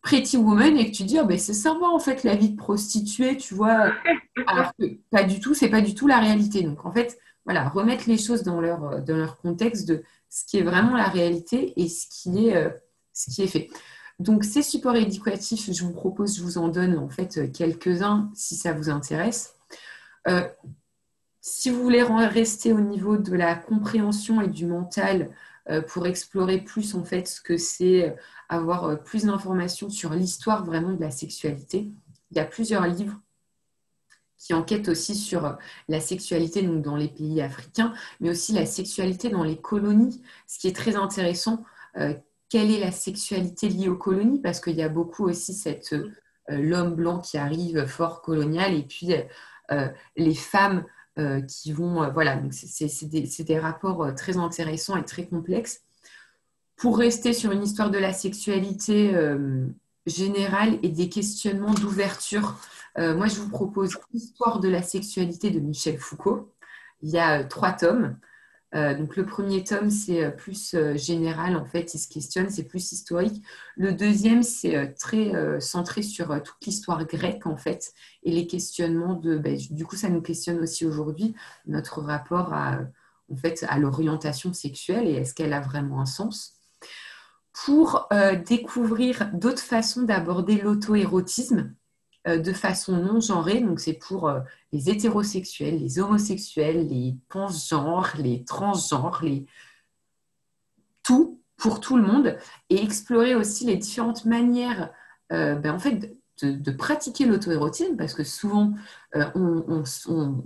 [0.05, 2.57] Pretty Woman et que tu dis, oh, ben, c'est sympa en fait la vie de
[2.57, 3.91] prostituée, tu vois,
[4.47, 6.63] alors que pas du tout, c'est pas du tout la réalité.
[6.63, 10.05] Donc en fait, voilà, remettre les choses dans leur, dans leur contexte de
[10.35, 12.69] ce qui est vraiment la réalité et ce qui est, euh,
[13.13, 13.71] ce qui est fait.
[14.19, 18.57] Donc ces supports éducatifs, je vous propose, je vous en donne en fait quelques-uns si
[18.57, 19.55] ça vous intéresse.
[20.27, 20.49] Euh,
[21.41, 25.31] si vous voulez rester au niveau de la compréhension et du mental,
[25.71, 28.17] euh, pour explorer plus en fait ce que c'est
[28.49, 31.93] avoir plus d'informations sur l'histoire vraiment de la sexualité.
[32.33, 33.21] Il y a plusieurs livres
[34.45, 35.57] qui enquêtent aussi sur
[35.89, 40.59] la sexualité donc dans les pays africains, mais aussi la sexualité dans les colonies, ce
[40.59, 41.65] qui est très intéressant.
[42.49, 44.41] quelle est la sexualité liée aux colonies?
[44.41, 45.95] Parce qu'il y a beaucoup aussi cette
[46.49, 49.15] l'homme blanc qui arrive fort colonial et puis
[50.17, 50.85] les femmes
[51.17, 55.83] euh, qui vont, euh, voilà, donc c'est des, rapports euh, très intéressants et très complexes.
[56.75, 59.15] Pour rester sur une histoire de la sexualité
[60.07, 62.59] générale et des questionnements d'ouverture,
[62.97, 66.55] moi je vous propose Histoire de la sexualité de Michel Foucault.
[67.03, 68.17] Il y a trois tomes.
[68.75, 72.51] Euh, donc le premier tome, c'est euh, plus euh, général, en fait, il se questionne,
[72.51, 73.45] c'est plus historique.
[73.77, 77.93] Le deuxième, c'est très centré sur toute l'histoire grecque, en fait,
[78.23, 79.37] et les questionnements de...
[79.39, 81.35] Ben, du coup, ça nous questionne aussi aujourd'hui,
[81.67, 82.81] notre rapport à,
[83.33, 86.55] en fait, à l'orientation sexuelle et est-ce qu'elle a vraiment un sens
[87.65, 88.09] pour
[88.49, 91.84] découvrir d'autres façons d'aborder l'auto-érotisme, euh,
[92.27, 93.61] de façon non genrée.
[93.61, 94.41] Donc, c'est pour euh,
[94.73, 99.47] les hétérosexuels, les homosexuels, les pansgenres, les transgenres, les...
[101.03, 102.37] tout pour tout le monde
[102.69, 104.91] et explorer aussi les différentes manières
[105.33, 108.75] euh, ben, en fait, de, pratiquer l'auto-érotisme parce que souvent
[109.15, 109.85] on,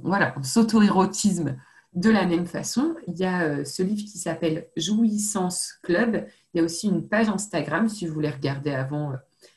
[0.03, 1.57] voilà, on s'auto-érotisme
[1.95, 2.95] de la même façon.
[3.07, 6.27] Il y a ce livre qui s'appelle Jouissance Club.
[6.53, 9.15] Il y a aussi une page Instagram si vous voulez regarder avant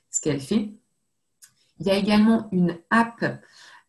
[0.10, 0.74] ce qu'elle fait.
[1.82, 3.42] Il y a également une app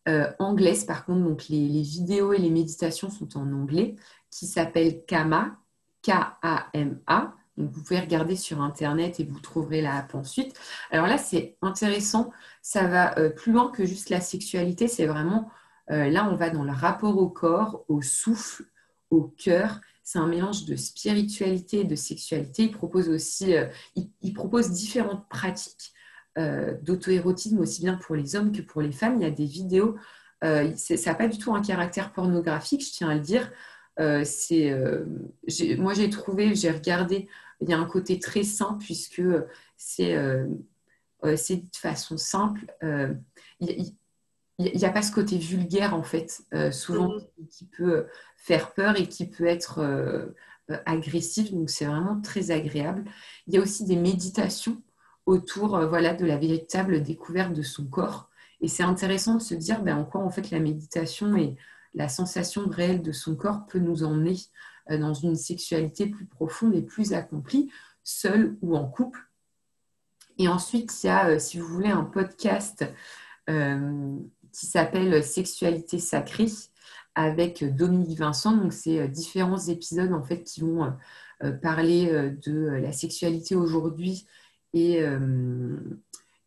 [0.08, 3.96] euh, anglaise, par contre, donc les, vidéos et les méditations sont en anglais,
[4.30, 5.58] qui s'appelle Kama,
[6.00, 7.34] K-A-M-A.
[7.58, 10.58] Donc vous pouvez regarder sur Internet et vous trouverez la app ensuite.
[10.90, 12.30] Alors là, c'est intéressant,
[12.62, 15.50] ça va euh, plus loin que juste la sexualité, c'est vraiment,
[15.90, 18.64] euh, là, on va dans le rapport au corps, au souffle,
[19.10, 19.82] au cœur.
[20.02, 22.62] C'est un mélange de spiritualité et de sexualité.
[22.62, 23.54] Il propose aussi,
[24.22, 25.92] il propose différentes pratiques
[26.36, 29.16] d'auto-érotisme aussi bien pour les hommes que pour les femmes.
[29.20, 29.96] Il y a des vidéos,
[30.44, 33.50] euh, ça n'a pas du tout un caractère pornographique, je tiens à le dire.
[34.00, 34.24] Euh,
[35.78, 37.28] moi, j'ai trouvé, j'ai regardé,
[37.60, 39.22] il y a un côté très simple puisque
[39.76, 42.66] c'est de façon simple.
[43.60, 43.92] il
[44.58, 47.48] n'y a pas ce côté vulgaire en fait, souvent mm-hmm.
[47.48, 48.06] qui peut
[48.36, 50.34] faire peur et qui peut être
[50.86, 53.04] agressif, donc c'est vraiment très agréable.
[53.46, 54.82] Il y a aussi des méditations
[55.26, 58.30] autour euh, voilà, de la véritable découverte de son corps.
[58.60, 61.56] Et c'est intéressant de se dire ben, en quoi en fait la méditation et
[61.94, 64.36] la sensation réelle de son corps peut nous emmener
[64.90, 67.70] euh, dans une sexualité plus profonde et plus accomplie,
[68.02, 69.20] seule ou en couple.
[70.38, 72.84] Et ensuite, il y a, euh, si vous voulez, un podcast
[73.48, 76.46] qui s'appelle Sexualité sacrée
[77.16, 78.52] avec Dominique Vincent.
[78.52, 80.92] Donc, c'est différents épisodes en fait qui vont
[81.60, 84.26] parler de la sexualité aujourd'hui
[84.74, 85.78] euh,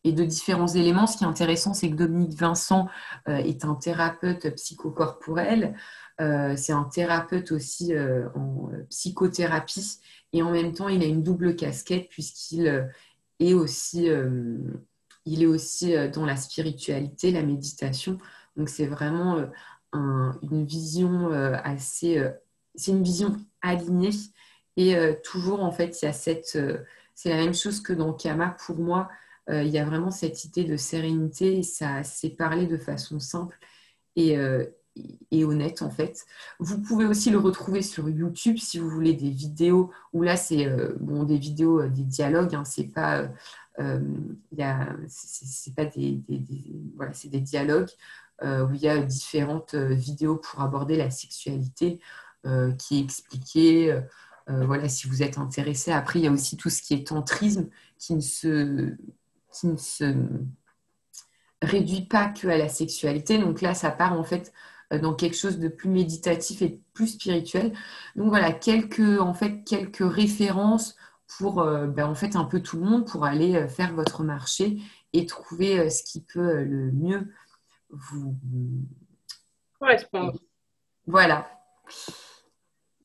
[0.03, 1.07] et, de différents éléments.
[1.07, 2.87] Ce qui est intéressant, c'est que Dominique Vincent
[3.27, 5.75] euh, est un thérapeute psychocorporel.
[6.21, 7.93] Euh, c'est un thérapeute aussi
[8.35, 9.99] en psychothérapie
[10.31, 12.87] et en même temps, il a une double casquette puisqu'il
[13.39, 14.09] est aussi,
[15.25, 18.17] il est aussi dans la spiritualité, la méditation.
[18.55, 19.43] Donc, c'est vraiment
[19.93, 21.31] une vision
[21.63, 22.23] assez,
[22.75, 24.11] c'est une vision alignée
[24.77, 26.57] et toujours en fait, il y a cette
[27.15, 28.55] c'est la même chose que dans Kama.
[28.65, 29.09] Pour moi,
[29.49, 33.57] euh, il y a vraiment cette idée de sérénité ça s'est parlé de façon simple
[34.15, 34.65] et, euh,
[35.31, 36.25] et, honnête en fait.
[36.59, 40.65] Vous pouvez aussi le retrouver sur YouTube si vous voulez des vidéos où là c'est
[40.65, 42.55] euh, bon des vidéos, des dialogues.
[42.55, 43.29] Hein, c'est pas
[43.77, 46.21] c'est pas des,
[46.95, 47.89] voilà c'est des dialogues
[48.41, 51.99] où il y a différentes vidéos pour aborder la sexualité
[52.77, 54.01] qui est expliquée.
[54.49, 55.91] Euh, voilà, si vous êtes intéressé.
[55.91, 57.67] Après, il y a aussi tout ce qui est tantrisme
[57.97, 58.93] qui ne se,
[59.51, 60.15] qui ne se
[61.61, 63.39] réduit pas que à la sexualité.
[63.39, 64.53] Donc là, ça part en fait
[64.93, 67.73] euh, dans quelque chose de plus méditatif et plus spirituel.
[68.15, 70.95] Donc voilà, quelques, en fait, quelques références
[71.39, 74.77] pour ben, en fait un peu tout le monde pour aller faire votre marché
[75.11, 77.33] et trouver ce qui peut le mieux
[77.89, 78.37] vous
[79.79, 80.39] correspondre.
[81.07, 81.49] Voilà.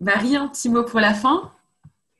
[0.00, 1.52] Marie, un petit mot pour la fin?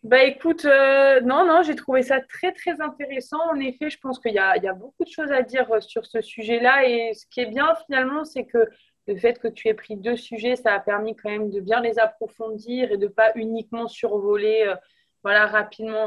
[0.02, 3.38] Bah écoute, euh, non, non, j'ai trouvé ça très, très intéressant.
[3.50, 6.04] En effet, je pense qu'il y, y a, beaucoup de choses à dire euh, sur
[6.04, 6.86] ce sujet-là.
[6.86, 8.66] Et ce qui est bien finalement, c'est que
[9.06, 11.80] le fait que tu aies pris deux sujets, ça a permis quand même de bien
[11.80, 14.76] les approfondir et de pas uniquement survoler euh,
[15.22, 16.06] voilà, rapidement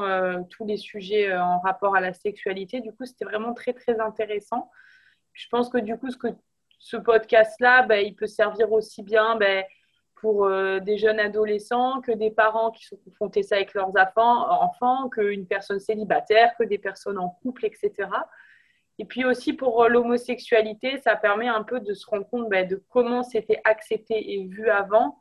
[0.50, 2.82] tous les sujets en rapport à la sexualité.
[2.82, 4.72] Du coup, c'était vraiment très, très intéressant.
[5.34, 6.18] Je pense que du coup, ce,
[6.80, 9.36] ce podcast-là, bah, il peut servir aussi bien.
[9.36, 9.64] Bah,
[10.24, 15.10] pour euh, des jeunes adolescents, que des parents qui sont confrontés ça avec leurs enfants,
[15.10, 17.92] qu'une personne célibataire, que des personnes en couple, etc.
[19.00, 22.66] Et puis aussi pour euh, l'homosexualité, ça permet un peu de se rendre compte ben,
[22.66, 25.20] de comment c'était accepté et vu avant.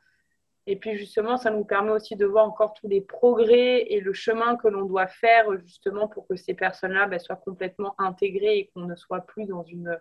[0.68, 4.12] Et puis justement, ça nous permet aussi de voir encore tous les progrès et le
[4.12, 8.70] chemin que l'on doit faire justement pour que ces personnes-là ben, soient complètement intégrées et
[8.72, 9.98] qu'on ne soit plus dans une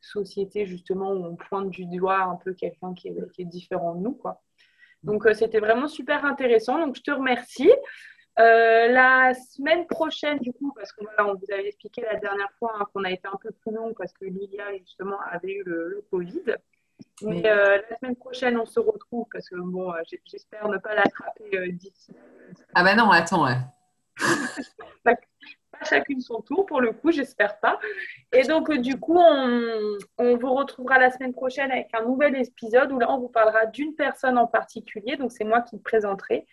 [0.00, 4.12] société justement où on pointe du doigt un peu quelqu'un qui, est, différent de nous.
[4.12, 4.42] Quoi.
[5.02, 6.78] Donc euh, c'était vraiment super intéressant.
[6.84, 7.70] Donc je te remercie.
[8.38, 12.72] Euh, la semaine prochaine, du coup, parce qu'on on vous avait expliqué la dernière fois
[12.78, 16.04] hein, qu'on a été un peu plus long parce que Lilia justement avait eu le,
[16.10, 16.56] Covid.
[17.22, 19.92] Mais euh, la semaine prochaine, on se retrouve parce que bon,
[20.24, 22.14] j'espère ne pas l'attraper d'ici.
[22.74, 23.56] Ah bah non, attends, ouais.
[25.84, 27.78] chacune son tour pour le coup, j'espère pas.
[28.32, 32.36] Et donc, euh, du coup, on, on, vous retrouvera la semaine prochaine avec un nouvel
[32.36, 35.16] épisode où là, on vous parlera d'une personne en particulier.
[35.16, 36.46] Donc, c'est moi qui me présenterai.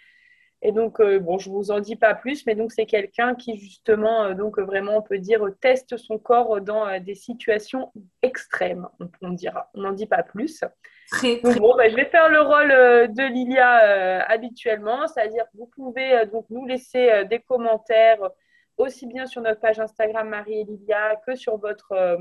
[0.63, 3.57] Et donc, euh, bon, je vous en dis pas plus, mais donc c'est quelqu'un qui
[3.57, 7.91] justement, euh, donc vraiment, on peut dire, teste son corps dans des situations
[8.23, 8.87] extrêmes,
[9.21, 9.69] on, dira.
[9.75, 10.63] On n'en dit pas plus.
[11.11, 16.45] Très, bon, bah, je vais faire le rôle de Lilia habituellement, c'est-à-dire vous pouvez donc
[16.49, 18.31] nous laisser des commentaires
[18.77, 22.17] aussi bien sur notre page Instagram Marie et Lilia que sur votre euh,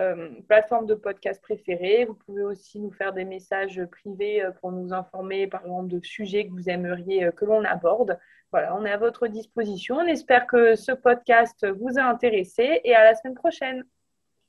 [0.00, 2.04] euh, plateforme de podcast préférée.
[2.04, 6.00] Vous pouvez aussi nous faire des messages privés euh, pour nous informer, par exemple, de
[6.00, 8.18] sujets que vous aimeriez que l'on aborde.
[8.50, 9.96] Voilà, on est à votre disposition.
[9.96, 13.84] On espère que ce podcast vous a intéressé et à la semaine prochaine.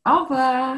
[0.07, 0.77] Au revoir.